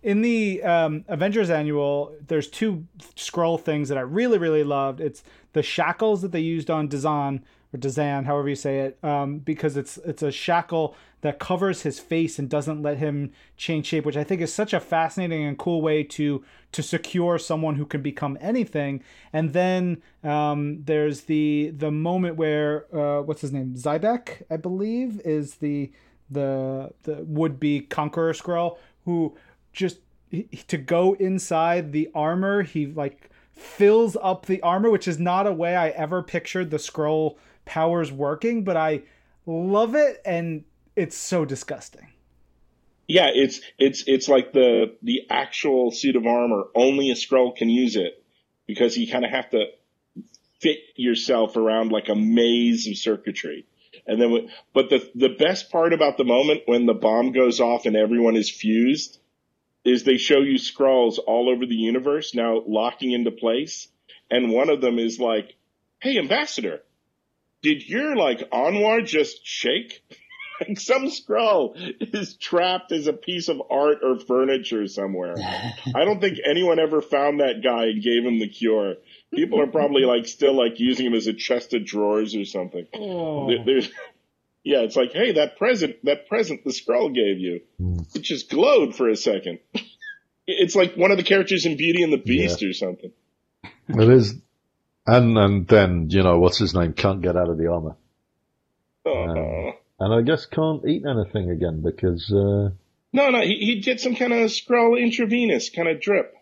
[0.02, 5.00] In the um, Avengers Annual, there's two Skrull things that I really, really loved.
[5.00, 9.38] It's the shackles that they used on Dazan or Dazan, however you say it, um,
[9.38, 14.04] because it's it's a shackle that covers his face and doesn't let him change shape,
[14.04, 17.86] which I think is such a fascinating and cool way to to secure someone who
[17.86, 19.02] can become anything.
[19.32, 25.20] And then um, there's the the moment where uh, what's his name, Zybek, I believe,
[25.24, 25.90] is the
[26.30, 29.36] the the would be conqueror Skrull who
[29.72, 29.98] just
[30.66, 35.52] to go inside the armor he like fills up the armor which is not a
[35.52, 39.02] way i ever pictured the Skrull powers working but i
[39.46, 40.64] love it and
[40.96, 42.08] it's so disgusting
[43.08, 46.64] Yeah, it's it's it's like the the actual suit of armor.
[46.74, 48.22] Only a Skrull can use it
[48.66, 49.66] because you kind of have to
[50.60, 53.66] fit yourself around like a maze of circuitry.
[54.06, 57.86] And then, but the the best part about the moment when the bomb goes off
[57.86, 59.18] and everyone is fused
[59.84, 63.88] is they show you Skrulls all over the universe now locking into place,
[64.30, 65.54] and one of them is like,
[66.00, 66.82] "Hey, Ambassador,
[67.62, 70.02] did your like Anwar just shake?"
[70.60, 71.74] Like some Skrull
[72.14, 75.34] is trapped as a piece of art or furniture somewhere.
[75.38, 78.94] I don't think anyone ever found that guy and gave him the cure.
[79.34, 82.86] People are probably like still like using him as a chest of drawers or something.
[82.94, 83.48] Oh.
[83.48, 83.90] There- there's,
[84.64, 87.60] yeah, it's like, hey, that present, that present the Skrull gave you,
[88.14, 89.58] it just glowed for a second.
[90.48, 93.10] It's like one of the characters in Beauty and the Beast or something.
[93.88, 94.32] It is,
[95.04, 97.96] and and then you know what's his name can't get out of the armor,
[99.04, 99.72] Oh.
[99.98, 102.70] And I guess can't eat anything again because uh,
[103.12, 106.34] No, no, he, he'd get some kind of Skrull intravenous kind of drip.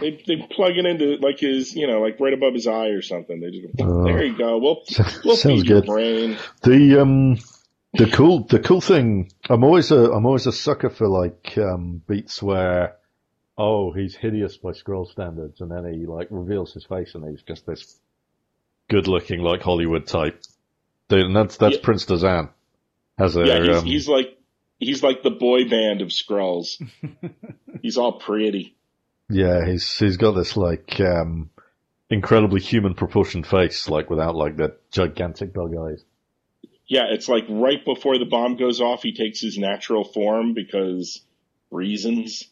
[0.00, 3.02] They they plug it into like his, you know, like right above his eye or
[3.02, 3.40] something.
[3.40, 4.04] They just Oh.
[4.04, 4.58] there you go.
[4.58, 4.82] We'll
[5.24, 5.86] we'll feed your good.
[5.88, 6.36] brain.
[6.62, 7.38] the um
[7.94, 12.00] the cool the cool thing I'm always a I'm always a sucker for like um
[12.06, 12.94] beats where
[13.56, 17.42] oh he's hideous by Skrull standards and then he like reveals his face and he's
[17.42, 17.98] just this
[18.88, 20.40] good looking like Hollywood type.
[21.10, 21.82] And that's that's Yeah.
[21.82, 22.50] Prince Dazan.
[23.18, 24.38] Has a Yeah, he's, um, he's like
[24.78, 26.80] he's like the boy band of Skrulls.
[27.82, 28.76] he's all pretty.
[29.28, 31.50] Yeah, he's he's got this like um
[32.10, 36.04] incredibly human proportioned face, like without like the gigantic bug eyes.
[36.86, 41.20] Yeah, it's like right before the bomb goes off, he takes his natural form because
[41.70, 42.48] reasons.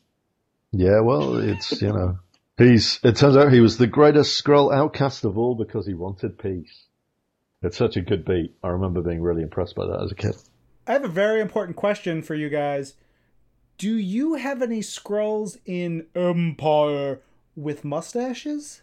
[0.72, 2.18] Yeah, well, it's you know
[2.58, 6.38] he's it turns out he was the greatest Skrull outcast of all because he wanted
[6.38, 6.84] peace.
[7.62, 8.54] It's such a good beat.
[8.62, 10.34] I remember being really impressed by that as a kid.
[10.86, 12.94] I have a very important question for you guys.
[13.78, 17.18] Do you have any Skrulls in Empyre
[17.56, 18.82] with mustaches?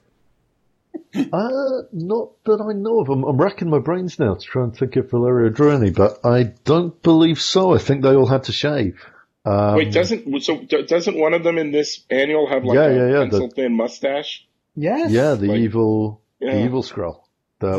[1.15, 3.09] Uh, not that I know of.
[3.09, 6.19] I'm, I'm racking my brains now to try and think of Valerio drew any, but
[6.23, 7.73] I don't believe so.
[7.73, 9.03] I think they all had to shave.
[9.45, 12.95] Um, Wait, doesn't so doesn't one of them in this annual have like Yeah, a
[12.95, 14.47] yeah, yeah, pencil thin mustache?
[14.75, 15.11] Yes.
[15.11, 16.53] yeah, the like- evil, Yeah.
[16.55, 17.21] the evil Skrull.
[17.59, 17.77] The,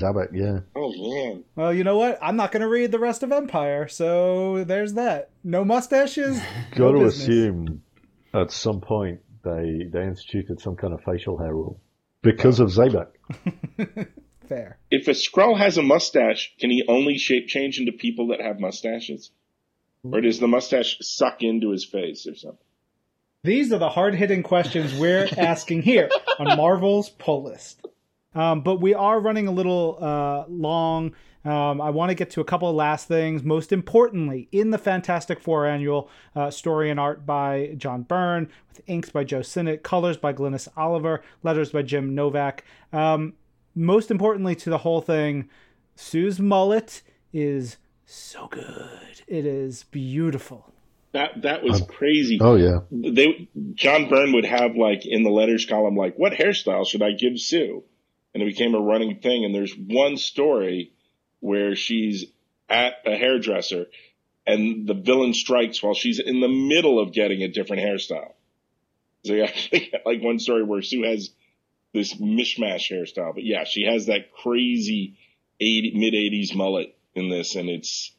[0.00, 0.28] well, Zabek.
[0.32, 0.60] Zabek, yeah.
[0.74, 1.44] Oh man.
[1.54, 2.18] Well, you know what?
[2.22, 5.30] I'm not going to read the rest of Empyre, so there's that.
[5.44, 6.38] No mustaches.
[6.72, 7.22] Got no to business.
[7.22, 7.82] assume
[8.34, 11.80] at some point they they instituted some kind of facial hair rule
[12.22, 13.08] because of Zabek.
[14.48, 14.78] Fair.
[14.90, 18.60] If a Skrull has a mustache, can he only shape change into people that have
[18.60, 19.30] mustaches?
[20.04, 22.60] Or does the mustache suck into his face or something?
[23.42, 27.84] These are the hard hitting questions we're asking here on Marvel's pull list.
[28.36, 31.14] Um, but we are running a little uh, long.
[31.44, 33.42] Um, I want to get to a couple of last things.
[33.42, 38.82] Most importantly, in the Fantastic Four annual, uh, story and art by John Byrne, with
[38.86, 42.64] inks by Joe Sinnott, colors by Glynis Oliver, letters by Jim Novak.
[42.92, 43.34] Um,
[43.74, 45.48] most importantly to the whole thing,
[45.94, 49.22] Sue's mullet is so good.
[49.26, 50.72] It is beautiful.
[51.12, 52.38] That that was crazy.
[52.42, 56.86] Oh yeah, They John Byrne would have like in the letters column like, "What hairstyle
[56.86, 57.84] should I give Sue?"
[58.36, 59.46] And it became a running thing.
[59.46, 60.92] And there's one story
[61.40, 62.26] where she's
[62.68, 63.86] at a hairdresser,
[64.46, 68.34] and the villain strikes while she's in the middle of getting a different hairstyle.
[69.24, 71.30] So you actually got like one story where Sue has
[71.94, 75.16] this mishmash hairstyle, but yeah, she has that crazy
[75.58, 78.12] 80, mid 80s mullet in this, and it's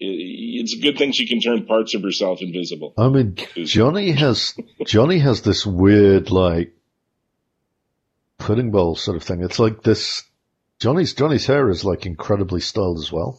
[0.00, 2.94] it's a good thing she can turn parts of herself invisible.
[2.96, 4.54] I mean Johnny has
[4.86, 6.72] Johnny has this weird like
[8.42, 9.42] pudding bowl sort of thing.
[9.42, 10.22] It's like this.
[10.80, 13.38] Johnny's Johnny's hair is like incredibly styled as well.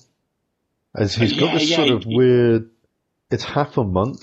[0.96, 2.70] As he's got Yeah, this yeah, sort of weird.
[3.32, 4.20] It's half a monk.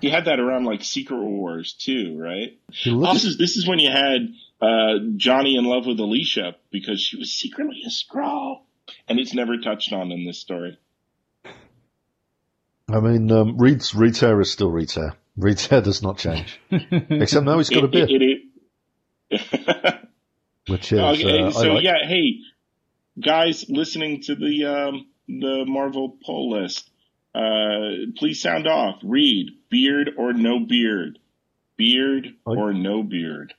[0.00, 2.58] he had that around like Secret Wars too, right?
[2.70, 4.28] He looks, This is this is when you had
[4.60, 8.60] uh, Johnny in love with Alicia because she was secretly a Skrull,
[9.08, 10.78] and it's never touched on in this story.
[12.92, 15.14] I mean, um, Reed's Reed's hair is still Reed's hair.
[15.36, 18.42] Reed's hair does not change, except now he's got a It- beard, it- it- it-
[20.68, 21.84] which is okay, uh, so like.
[21.84, 22.38] yeah, hey
[23.20, 26.90] guys, listening to the um, the Marvel pull list,
[27.34, 28.96] uh, please sound off.
[29.02, 31.18] Reed beard or no beard,
[31.76, 33.54] beard I- or no beard.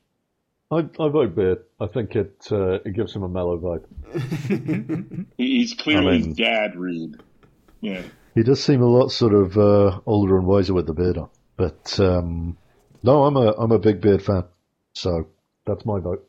[0.73, 1.63] I, I vote beard.
[1.81, 5.25] I think it uh, it gives him a mellow vibe.
[5.37, 7.15] He's clearly I mean- dad Reed.
[7.81, 8.03] Yeah.
[8.35, 11.29] He does seem a lot sort of uh, older and wiser with the beard on.
[11.57, 12.57] But um,
[13.03, 14.45] no, I'm a I'm a big beard fan,
[14.93, 15.27] so
[15.65, 16.27] that's my vote.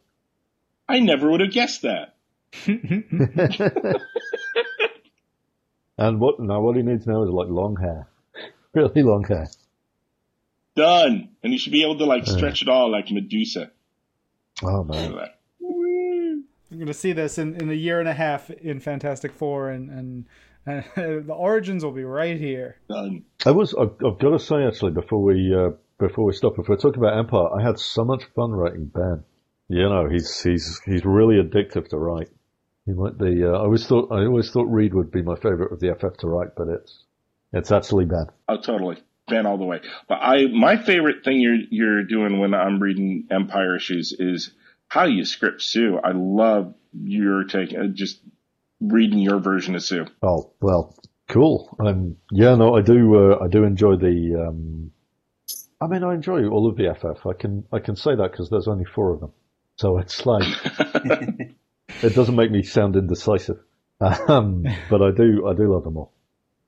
[0.89, 2.14] I never would have guessed that.
[5.99, 6.61] And what now?
[6.61, 8.09] What he needs now is like long hair,
[8.72, 9.49] really long hair.
[10.74, 11.28] Done.
[11.43, 13.70] And you should be able to like stretch it all like Medusa.
[14.62, 15.14] Oh man.
[15.61, 19.91] You're gonna see this in, in a year and a half in Fantastic Four, and
[19.91, 20.24] and,
[20.66, 20.85] and
[21.26, 22.78] the origins will be right here.
[22.89, 23.24] Done.
[23.45, 23.74] I was.
[23.74, 25.70] I've, I've got to say actually before we uh,
[26.03, 29.24] before we stop, if we're talking about Empyre, I had so much fun writing Ben.
[29.68, 32.28] You know, he's he's he's really addictive to write.
[32.84, 33.44] He might be.
[33.44, 36.18] Uh, I always thought I always thought Reed would be my favorite of the FF
[36.18, 37.05] to write, but it's
[37.53, 38.26] it's actually Ben.
[38.48, 39.03] Oh, totally.
[39.28, 39.80] Ben all the way.
[40.09, 44.53] But I, my favorite thing you're you're doing when I'm reading Empyre issues is
[44.88, 45.98] how you script Sue.
[46.03, 48.20] I love your take, uh, just
[48.80, 50.07] reading your version of Sue.
[50.20, 50.96] Oh well,
[51.28, 51.74] cool.
[51.78, 53.32] Um, yeah, no, I do.
[53.32, 54.48] Uh, I do enjoy the.
[54.48, 54.90] Um,
[55.83, 57.26] I mean, I enjoy all of the FF.
[57.26, 59.33] I can I can say that because there's only four of them,
[59.76, 60.45] so it's like
[62.03, 63.59] it doesn't make me sound indecisive.
[64.01, 66.12] Um, but I do I do love them all.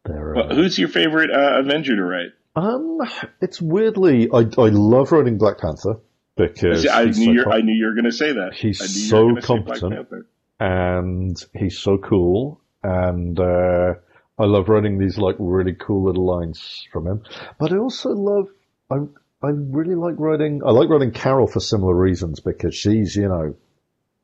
[0.05, 2.31] They're, Well, uh, who's your favorite uh, Avenger to write?
[2.57, 2.99] um,
[3.41, 6.01] it's weirdly I I love writing Black Panther
[6.37, 8.55] because See, I knew so you're, com- I knew you were going to say that.
[8.55, 10.27] He's I knew you so were gonna say Black competent.
[10.61, 13.95] And he's so cool and uh,
[14.39, 17.23] I love writing these like really cool little lines from him.
[17.59, 18.49] But I also love
[18.91, 18.97] I
[19.43, 23.57] I really like writing I like writing Carol for similar reasons because she's you know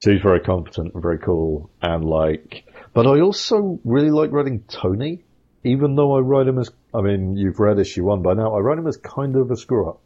[0.02, 5.24] she's very competent and very cool and like but I also really like writing Tony
[5.64, 8.60] even though I write him as I mean you've read issue one by now I
[8.60, 10.00] write him as kind of a screw up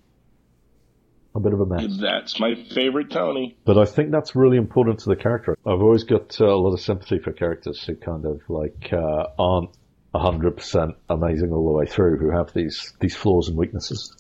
[1.35, 1.99] a bit of a mess.
[2.01, 3.57] That's my favorite Tony.
[3.65, 5.59] But I think that's really important to the character.
[5.67, 9.27] I've always got uh, a lot of sympathy for characters who kind of like uh,
[9.37, 9.71] aren't
[10.15, 14.15] hundred percent amazing all the way through, who have these these flaws and weaknesses.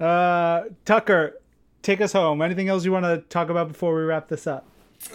[0.00, 1.38] Uh, Tucker,
[1.82, 2.40] take us home.
[2.42, 4.66] Anything else you want to talk about before we wrap this up?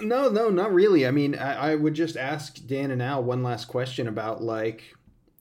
[0.01, 1.05] No, no, not really.
[1.05, 4.95] I mean, I, I would just ask Dan and Al one last question about like,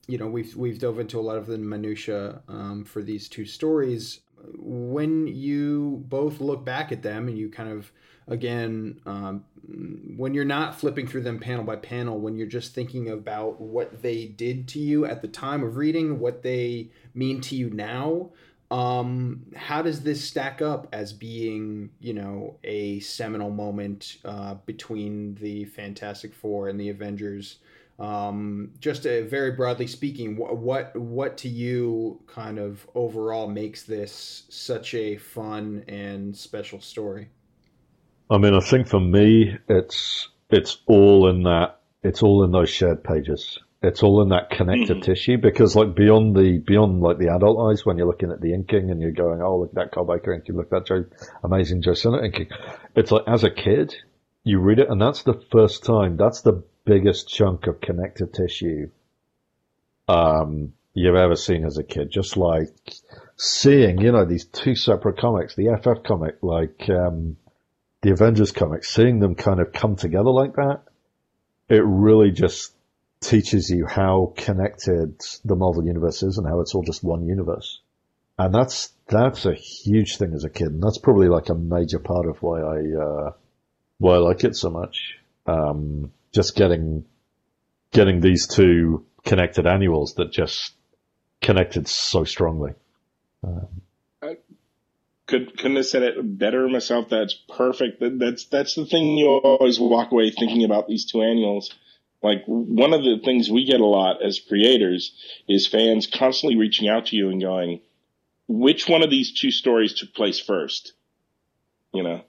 [0.07, 3.45] you know, we've we've dove into a lot of the minutia um, for these two
[3.45, 4.19] stories.
[4.57, 7.91] When you both look back at them and you kind of,
[8.27, 9.43] again, um,
[10.15, 14.03] when you're not flipping through them panel by panel, when you're just thinking about what
[14.03, 18.29] they did to you at the time of reading, what they mean to you now,
[18.71, 25.35] um, how does this stack up as being, you know, a seminal moment uh, between
[25.35, 27.59] the Fantastic Four and the Avengers?
[27.99, 33.83] Um, just a, very broadly speaking, what, what what to you kind of overall makes
[33.83, 37.29] this such a fun and special story?
[38.29, 41.79] I mean, I think for me, it's it's all in that.
[42.03, 43.59] It's all in those shared pages.
[43.85, 45.03] It's all in that connective Mhm.
[45.03, 48.53] tissue because, like, beyond the beyond like the adult eyes, when you're looking at the
[48.53, 51.05] inking and you're going, "Oh, look at that Kyle Baker inking, look at that Joe,
[51.43, 52.47] amazing Joe Sinnott inking,"
[52.95, 53.95] it's like as a kid,
[54.43, 56.17] you read it, and that's the first time.
[56.17, 58.89] That's the biggest chunk of connective tissue
[60.07, 62.09] um, you've ever seen as a kid.
[62.11, 62.69] Just like
[63.37, 67.37] seeing, you know, these two separate comics, the FF comic, like um,
[68.01, 70.81] the Avengers comic, seeing them kind of come together like that,
[71.69, 72.74] it really just
[73.25, 77.81] teaches you how connected the Marvel universe is and how it's all just one universe.
[78.37, 81.99] And that's that's a huge thing as a kid, and that's probably like a major
[81.99, 83.31] part of why I uh,
[83.97, 85.15] why I like it so much.
[85.45, 87.05] Um, just getting
[87.91, 90.73] getting these two connected annuals that just
[91.41, 92.73] connected so strongly.
[95.27, 97.09] Could couldn't have said it better myself.
[97.09, 98.01] That's perfect.
[98.01, 101.73] That, that's that's the thing you always walk away thinking about these two annuals.
[102.25, 105.13] Like one of the things we get a lot as creators
[105.47, 107.81] is fans constantly reaching out to you and going,
[108.47, 110.93] "Which one of these two stories took place first?
[111.93, 112.21] You know,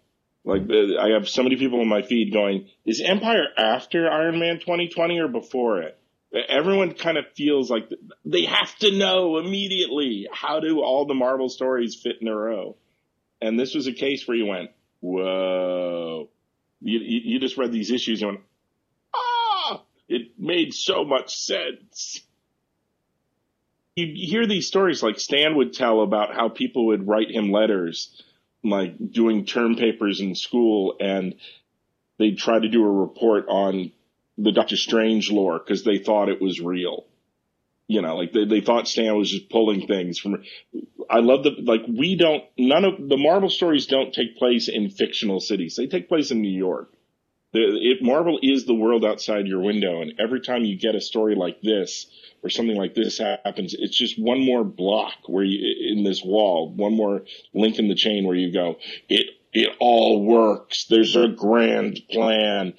[0.45, 4.39] like uh, I have so many people in my feed going, "Is Empyre after Iron
[4.39, 5.99] Man 2020 or before it?"
[6.47, 7.89] Everyone kind of feels like
[8.27, 12.77] they have to know immediately how do all the Marvel stories fit in a row.
[13.41, 16.29] And this was a case where you went, "Whoa!"
[16.83, 18.41] You, you, just read these issues and went!
[20.09, 22.21] It made so much sense.
[23.97, 28.23] You hear these stories like Stan would tell about how people would write him letters,
[28.63, 31.35] like doing term papers in school, and
[32.19, 33.93] they'd try to do a report on
[34.39, 37.07] the Doctor Strange lore because they thought it was real.
[37.89, 40.43] You know, like they, they thought Stan was just pulling things from.
[41.09, 44.91] I love the like we don't none of the Marvel stories don't take place in
[44.91, 45.77] fictional cities.
[45.77, 46.93] They take place in New York.
[47.57, 51.35] It, Marvel is the world outside your window, and every time you get a story
[51.35, 52.07] like this
[52.43, 56.73] or something like this happens, it's just one more block where you in this wall,
[56.73, 57.23] one more
[57.55, 58.77] link in the chain where you go.
[59.09, 60.87] It it all works.
[60.87, 62.75] There's a grand plan.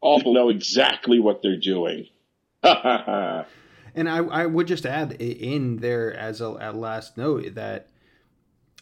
[0.00, 2.08] All know exactly what they're doing.
[3.94, 7.88] And I, I would just add in there as a, a last note that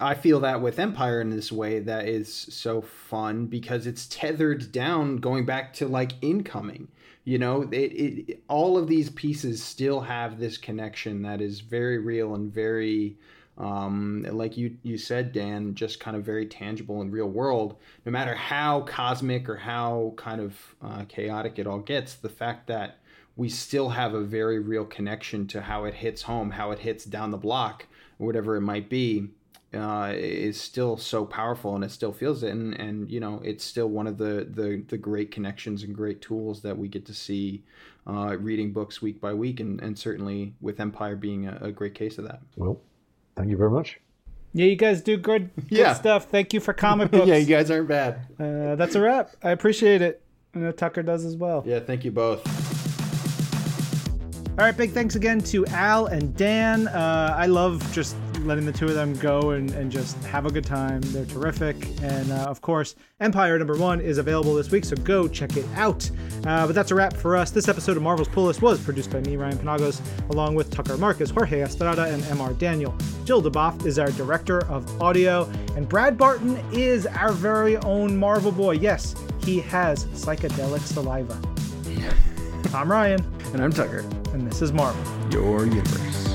[0.00, 4.72] I feel that with Empyre in this way that is so fun because it's tethered
[4.72, 6.88] down going back to like incoming.
[7.24, 11.98] You know, it, it all of these pieces still have this connection that is very
[11.98, 13.18] real and very
[13.58, 17.76] um, like you you said, Dan, just kind of very tangible in real world.
[18.06, 22.68] No matter how cosmic or how kind of uh, chaotic it all gets, the fact
[22.68, 22.98] that
[23.36, 27.04] we still have a very real connection to how it hits home, how it hits
[27.04, 27.86] down the block,
[28.16, 29.28] whatever it might be,
[29.74, 33.64] uh, is still so powerful, and it still feels it, and and you know it's
[33.64, 37.14] still one of the the the great connections and great tools that we get to
[37.14, 37.62] see.
[38.06, 41.94] Uh, reading books week by week, and, and certainly with Empyre being a, a great
[41.94, 42.40] case of that.
[42.56, 42.80] Well,
[43.36, 44.00] Thank you very much.
[44.54, 45.92] Yeah, you guys do good, good Yeah.
[45.94, 46.24] stuff.
[46.24, 47.26] Thank you for comic books.
[47.28, 48.20] yeah, you guys aren't bad.
[48.40, 49.32] uh, that's a wrap.
[49.44, 50.22] I appreciate it.
[50.54, 51.62] I know Tucker does as well.
[51.66, 52.42] Yeah, thank you both.
[54.58, 56.88] All right, big thanks again to Al and Dan.
[56.88, 60.50] Uh, I love just letting the two of them go and, and just have a
[60.50, 61.00] good time.
[61.02, 61.76] They're terrific.
[62.02, 65.66] And uh, of course, Empyre number one is available this week, so go check it
[65.76, 66.10] out.
[66.46, 67.50] Uh, but that's a wrap for us.
[67.50, 70.00] This episode of Marvel's Pull List was produced by me, Ryan Penagos,
[70.30, 72.96] along with Tucker Markus, Jorge Estrada, and MR Daniel.
[73.24, 75.44] Jill DuBoff is our director of audio,
[75.76, 78.72] and Brad Barton is our very own Marvel boy.
[78.72, 79.14] Yes,
[79.44, 81.38] he has psychedelic saliva.
[82.74, 83.20] I'm Ryan,
[83.52, 85.02] And I'm Tucker, and this is Marvel.
[85.32, 86.29] your universe.